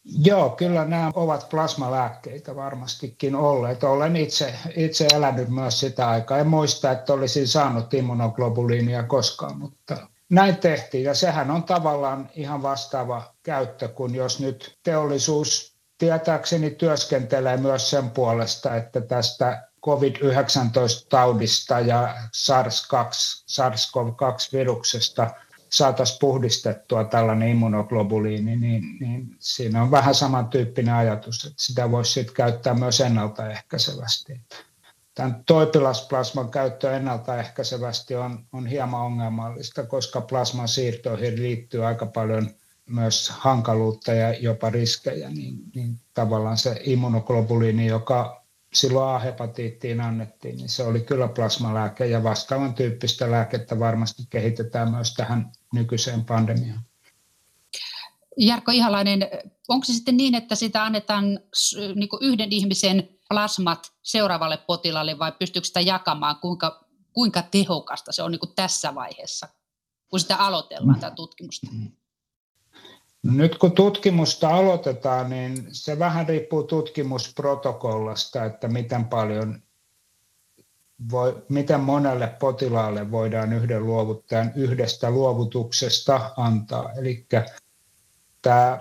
[0.04, 3.84] Joo, kyllä nämä ovat plasmalääkkeitä varmastikin olleet.
[3.84, 6.38] Olen itse, itse elänyt myös sitä aikaa.
[6.38, 11.04] En muista, että olisin saanut immunoglobuliinia koskaan, mutta näin tehtiin.
[11.04, 18.10] Ja sehän on tavallaan ihan vastaava käyttö, kun jos nyt teollisuus tietääkseni työskentelee myös sen
[18.10, 22.96] puolesta, että tästä COVID-19-taudista ja SARS-2,
[23.46, 25.30] SARS-CoV-2-viruksesta
[25.72, 32.34] saataisiin puhdistettua tällainen immunoglobuliini, niin, niin siinä on vähän samantyyppinen ajatus, että sitä voisi sitten
[32.34, 34.40] käyttää myös ennaltaehkäisevästi.
[35.14, 42.50] Tämän toipilasplasman käyttö ennaltaehkäisevästi on, on hieman ongelmallista, koska plasman siirtoihin liittyy aika paljon
[42.86, 48.42] myös hankaluutta ja jopa riskejä, niin, niin tavallaan se immunoglobuliini, joka
[48.72, 55.14] silloin A-hepatiittiin annettiin, niin se oli kyllä plasmalääke ja vastaavan tyyppistä lääkettä varmasti kehitetään myös
[55.14, 56.80] tähän nykyiseen pandemiaan.
[58.36, 59.28] Jarkko Ihalainen,
[59.68, 61.24] onko se sitten niin, että sitä annetaan
[61.94, 68.30] niin yhden ihmisen plasmat seuraavalle potilaalle vai pystyykö sitä jakamaan, kuinka, kuinka tehokasta se on
[68.30, 69.48] niin tässä vaiheessa,
[70.08, 71.66] kun sitä aloitellaan, tätä tutkimusta?
[73.22, 79.62] No nyt kun tutkimusta aloitetaan, niin se vähän riippuu tutkimusprotokollasta, että miten paljon
[81.10, 86.92] voi, miten monelle potilaalle voidaan yhden luovuttajan yhdestä luovutuksesta antaa.
[86.92, 87.26] Eli
[88.42, 88.80] tämä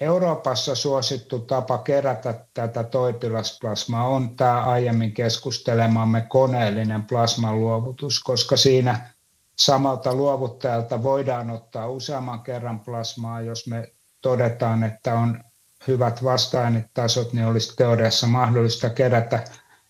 [0.00, 9.10] Euroopassa suosittu tapa kerätä tätä toipilasplasmaa on tämä aiemmin keskustelemamme koneellinen plasmaluovutus, koska siinä
[9.58, 15.44] samalta luovuttajalta voidaan ottaa useamman kerran plasmaa, jos me todetaan, että on
[15.88, 19.44] hyvät vasta-ainetasot, niin olisi teoriassa mahdollista kerätä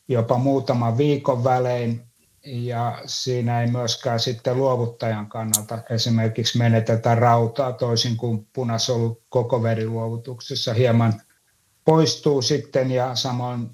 [0.09, 2.07] jopa muutaman viikon välein.
[2.47, 10.75] Ja siinä ei myöskään sitten luovuttajan kannalta esimerkiksi menetetä rautaa toisin kuin punasolu koko veriluovutuksessa
[10.75, 11.21] hieman
[11.85, 12.91] poistuu sitten.
[12.91, 13.71] Ja samoin,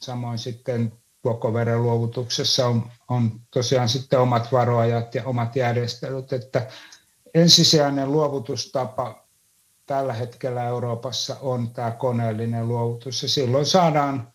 [0.00, 6.66] samoin sitten koko verenluovutuksessa on, on tosiaan sitten omat varoajat ja omat järjestelyt, että
[7.34, 9.26] ensisijainen luovutustapa
[9.86, 13.22] tällä hetkellä Euroopassa on tämä koneellinen luovutus.
[13.22, 14.31] Ja silloin saadaan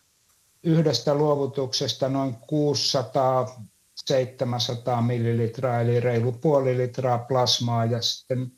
[0.62, 3.62] yhdestä luovutuksesta noin 600
[4.06, 8.52] 700 millilitraa eli reilu puoli litraa plasmaa ja sitten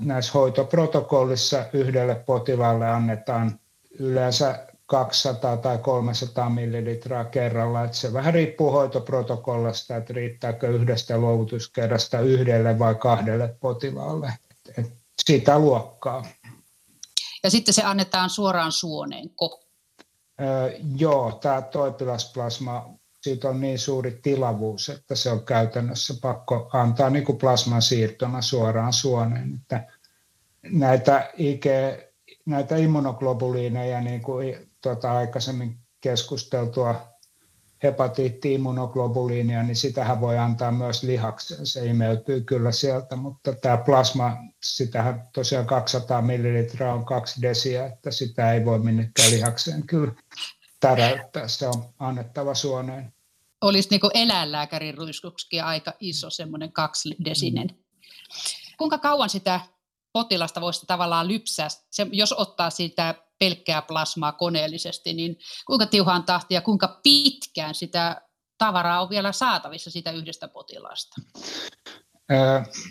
[0.00, 3.60] näissä hoitoprotokollissa yhdelle potilaalle annetaan
[3.98, 7.84] yleensä 200 tai 300 millilitraa kerralla.
[7.84, 14.32] Että se vähän riippuu hoitoprotokollasta, että riittääkö yhdestä luovutuskerrasta yhdelle vai kahdelle potilaalle.
[14.78, 14.92] Et
[15.26, 16.26] sitä luokkaa.
[17.44, 19.48] Ja sitten se annetaan suoraan suoneen, Öö,
[20.96, 27.24] joo, tämä toipilasplasma siitä on niin suuri tilavuus, että se on käytännössä pakko antaa niin
[27.24, 29.54] kuin plasman siirtona suoraan suoneen.
[29.54, 29.86] Että
[30.62, 31.64] näitä, IG,
[32.46, 37.11] näitä immunoglobuliineja, niin kuin tuota aikaisemmin keskusteltua
[37.82, 41.66] hepatiitti-immunoglobuliinia, niin sitähän voi antaa myös lihakseen.
[41.66, 48.10] Se imeytyy kyllä sieltä, mutta tämä plasma, sitähän tosiaan 200 millilitraa on kaksi desiä, että
[48.10, 50.12] sitä ei voi minnekään lihakseen kyllä
[50.80, 53.12] täräyttää, se on annettava suoneen.
[53.60, 57.66] Olisi niin eläinlääkärin ruiskuksikin aika iso, semmoinen kaksidesinen.
[57.66, 57.82] Mm.
[58.78, 59.60] Kuinka kauan sitä
[60.12, 65.36] potilasta voisi tavallaan lypsää, se, jos ottaa sitä pelkkää plasmaa koneellisesti, niin
[65.66, 68.22] kuinka tiuhaan tahtia, kuinka pitkään sitä
[68.58, 71.20] tavaraa on vielä saatavissa sitä yhdestä potilaasta?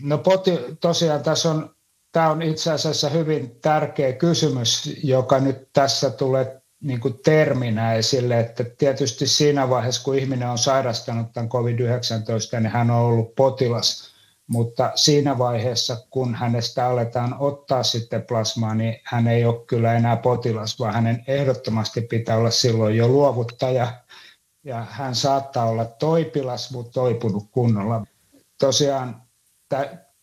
[0.01, 1.75] No poti, tosiaan tässä on,
[2.11, 8.39] tämä on itse asiassa hyvin tärkeä kysymys, joka nyt tässä tulee niin kuin terminä esille,
[8.39, 14.10] että tietysti siinä vaiheessa, kun ihminen on sairastanut tämän COVID-19, niin hän on ollut potilas,
[14.51, 20.17] mutta siinä vaiheessa, kun hänestä aletaan ottaa sitten plasmaa, niin hän ei ole kyllä enää
[20.17, 23.93] potilas, vaan hänen ehdottomasti pitää olla silloin jo luovuttaja,
[24.63, 28.05] ja hän saattaa olla toipilas, mutta toipunut kunnolla.
[28.59, 29.21] Tosiaan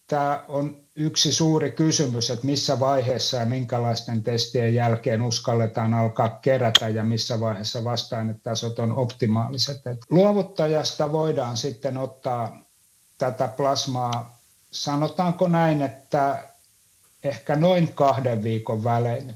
[0.07, 6.89] tämä on yksi suuri kysymys, että missä vaiheessa ja minkälaisten testien jälkeen uskalletaan alkaa kerätä
[6.89, 9.87] ja missä vaiheessa vasta-ainetasot on optimaaliset.
[9.87, 12.68] Et luovuttajasta voidaan sitten ottaa
[13.19, 14.39] tätä plasmaa,
[14.71, 16.49] sanotaanko näin, että
[17.25, 19.35] ehkä noin kahden viikon välein.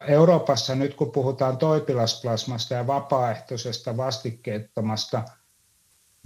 [0.00, 5.22] Euroopassa nyt kun puhutaan toipilasplasmasta ja vapaaehtoisesta vastikkeettomasta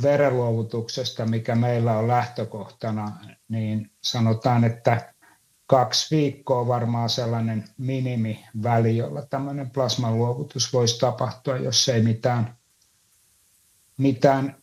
[0.03, 3.13] verenluovutuksesta, mikä meillä on lähtökohtana,
[3.49, 5.15] niin sanotaan, että
[5.67, 12.57] kaksi viikkoa on varmaan sellainen minimiväli, jolla tämmöinen plasmaluovutus voisi tapahtua, jos ei mitään,
[13.97, 14.63] mitään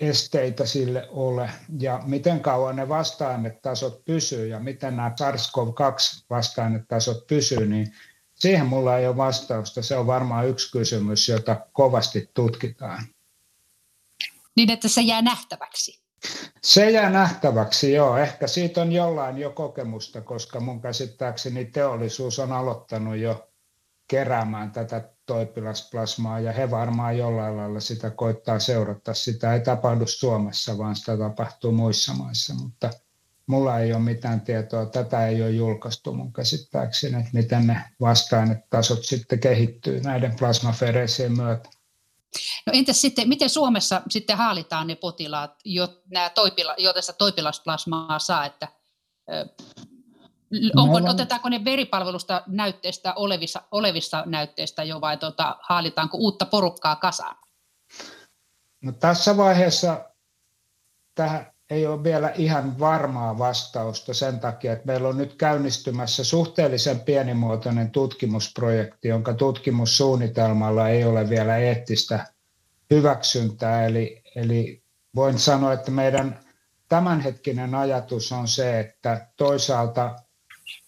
[0.00, 1.50] esteitä sille ole.
[1.78, 7.92] Ja miten kauan ne vasta-ainetasot pysyy ja miten nämä SARS-CoV-2 vasta-ainetasot pysyy, niin
[8.34, 9.82] siihen mulla ei ole vastausta.
[9.82, 13.04] Se on varmaan yksi kysymys, jota kovasti tutkitaan.
[14.56, 16.00] Niin, että se jää nähtäväksi.
[16.62, 18.16] Se jää nähtäväksi, joo.
[18.16, 23.48] Ehkä siitä on jollain jo kokemusta, koska mun käsittääkseni teollisuus on aloittanut jo
[24.08, 29.14] keräämään tätä toipilasplasmaa ja he varmaan jollain lailla sitä koittaa seurata.
[29.14, 32.90] Sitä ei tapahdu Suomessa, vaan sitä tapahtuu muissa maissa, mutta
[33.46, 39.04] mulla ei ole mitään tietoa, tätä ei ole julkaistu mun käsittääkseni, että miten ne vasta-ainetasot
[39.04, 41.68] sitten kehittyy näiden plasmafereesien myötä.
[42.66, 48.46] No entäs sitten, miten Suomessa sitten haalitaan ne potilaat, jo, nämä toipila, joita toipilasplasmaa saa,
[48.46, 48.68] että
[50.76, 56.96] onko, no, otetaanko ne veripalvelusta näytteistä olevissa, olevissa näytteistä jo vai tota, haalitaanko uutta porukkaa
[56.96, 57.36] kasaan?
[58.80, 60.04] No tässä vaiheessa
[61.14, 67.00] tähän ei ole vielä ihan varmaa vastausta sen takia, että meillä on nyt käynnistymässä suhteellisen
[67.00, 72.26] pienimuotoinen tutkimusprojekti, jonka tutkimussuunnitelmalla ei ole vielä eettistä
[72.90, 73.86] hyväksyntää.
[73.86, 74.82] Eli, eli
[75.14, 76.40] voin sanoa, että meidän
[76.88, 80.16] tämänhetkinen ajatus on se, että toisaalta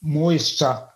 [0.01, 0.89] muissa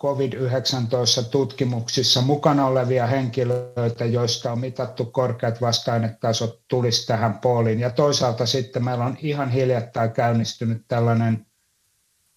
[0.00, 7.80] COVID-19-tutkimuksissa mukana olevia henkilöitä, joista on mitattu korkeat vasta-ainetasot, tulisi tähän pooliin.
[7.80, 11.46] Ja toisaalta sitten meillä on ihan hiljattain käynnistynyt tällainen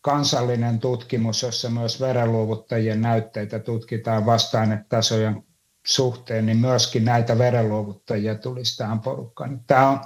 [0.02, 5.44] kansallinen tutkimus, jossa myös verenluovuttajien näytteitä tutkitaan vasta-ainetasojen
[5.86, 9.62] suhteen, niin myöskin näitä verenluovuttajia tulisi tähän porukkaan.
[9.68, 10.00] Tämä on,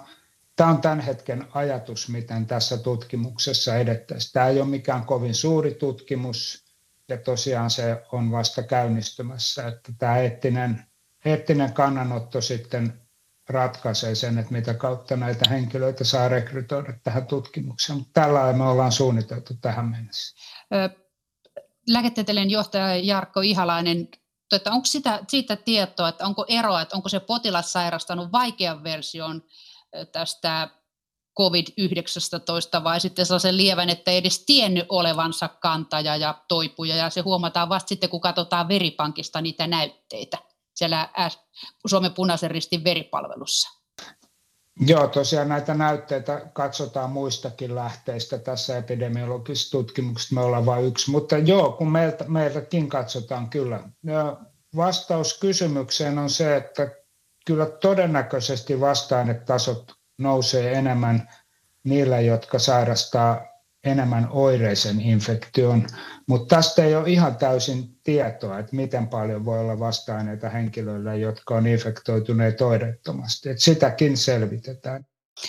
[0.56, 4.34] tämä on tämän hetken ajatus, miten tässä tutkimuksessa edettäisiin.
[4.34, 6.66] Tämä ei ole mikään kovin suuri tutkimus,
[7.10, 10.86] ja tosiaan se on vasta käynnistymässä, että tämä eettinen,
[11.26, 13.02] eettinen kannanotto sitten
[13.50, 17.98] ratkaisee sen, että mitä kautta näitä henkilöitä saa rekrytoida tähän tutkimukseen.
[17.98, 20.36] Mutta tällä me ollaan suunniteltu tähän mennessä.
[21.88, 24.08] Lääketieteellinen johtaja Jarkko Ihalainen,
[24.52, 29.44] että onko sitä, siitä tietoa, että onko eroa, että onko se potilas sairastanut vaikean version
[30.12, 30.70] tästä
[31.40, 37.22] COVID-19 vai sitten sellaisen lievän, että ei edes tiennyt olevansa kantaja ja toipuja ja se
[37.22, 40.38] huomataan vasta sitten, kun katsotaan veripankista niitä näytteitä
[40.76, 41.10] siellä
[41.88, 43.70] Suomen punaisen ristin veripalvelussa.
[44.80, 51.38] Joo, tosiaan näitä näytteitä katsotaan muistakin lähteistä tässä epidemiologisessa tutkimuksessa, me ollaan vain yksi, mutta
[51.38, 53.90] joo, kun meiltä, meiltäkin katsotaan kyllä.
[54.04, 54.38] Ja
[54.76, 57.05] vastaus kysymykseen on se, että
[57.46, 61.30] kyllä todennäköisesti vasta-ainetasot nousee enemmän
[61.84, 63.42] niillä, jotka sairastaa
[63.84, 65.88] enemmän oireisen infektion,
[66.28, 71.56] mutta tästä ei ole ihan täysin tietoa, että miten paljon voi olla vasta-aineita henkilöillä, jotka
[71.56, 73.50] on infektoituneet oireettomasti.
[73.50, 75.06] Että sitäkin selvitetään.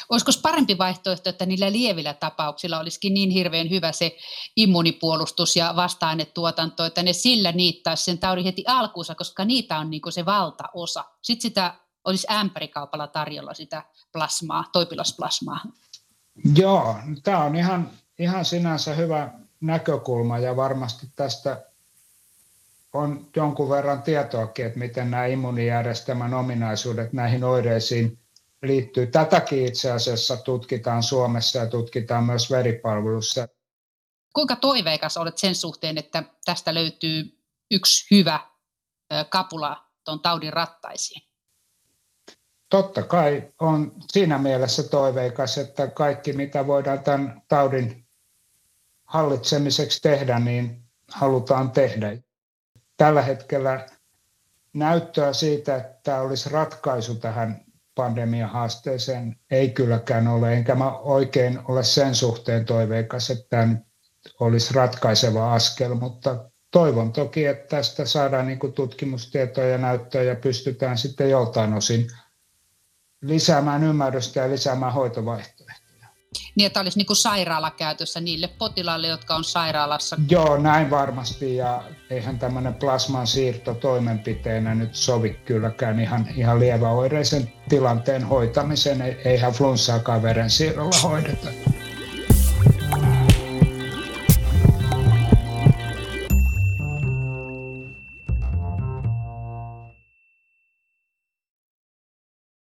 [0.08, 4.16] Olisiko parempi vaihtoehto, että niillä lievillä tapauksilla olisikin niin hirveän hyvä se
[4.56, 10.02] immunipuolustus ja vasta-ainetuotanto, että ne sillä niittäisi sen taudin heti alkuunsa, koska niitä on niin
[10.10, 11.04] se valtaosa.
[11.22, 11.74] Sitten sitä
[12.06, 13.82] olisi ämpärikaupalla tarjolla sitä
[14.12, 15.60] plasmaa, toipilasplasmaa.
[16.56, 19.30] Joo, tämä on ihan, ihan sinänsä hyvä
[19.60, 21.64] näkökulma ja varmasti tästä
[22.92, 28.18] on jonkun verran tietoakin, että miten nämä immunijärjestelmän ominaisuudet näihin oireisiin
[28.62, 29.06] liittyy.
[29.06, 33.48] Tätäkin itse asiassa tutkitaan Suomessa ja tutkitaan myös veripalvelussa.
[34.34, 37.38] Kuinka toiveikas olet sen suhteen, että tästä löytyy
[37.70, 38.40] yksi hyvä
[39.28, 41.22] kapula tuon taudin rattaisiin?
[42.70, 48.06] Totta kai on siinä mielessä toiveikas, että kaikki mitä voidaan tämän taudin
[49.04, 52.16] hallitsemiseksi tehdä, niin halutaan tehdä.
[52.96, 53.86] Tällä hetkellä
[54.72, 57.64] näyttöä siitä, että tämä olisi ratkaisu tähän
[57.94, 63.76] pandemian haasteeseen, ei kylläkään ole, enkä mä oikein ole sen suhteen toiveikas, että tämä
[64.40, 70.98] olisi ratkaiseva askel, mutta toivon toki, että tästä saadaan niin tutkimustietoja ja näyttöä ja pystytään
[70.98, 72.06] sitten joltain osin
[73.26, 75.86] lisäämään ymmärrystä ja lisäämään hoitovaihtoehtoja.
[76.56, 80.16] Niin, että olisi niin kuin sairaalakäytössä niille potilaille, jotka on sairaalassa?
[80.30, 81.56] Joo, näin varmasti.
[81.56, 89.02] Ja eihän tämmöinen plasman siirto toimenpiteenä nyt sovi kylläkään ihan, ihan lieväoireisen tilanteen hoitamiseen.
[89.24, 91.48] Eihän flunssaakaan verensiirrolla hoideta.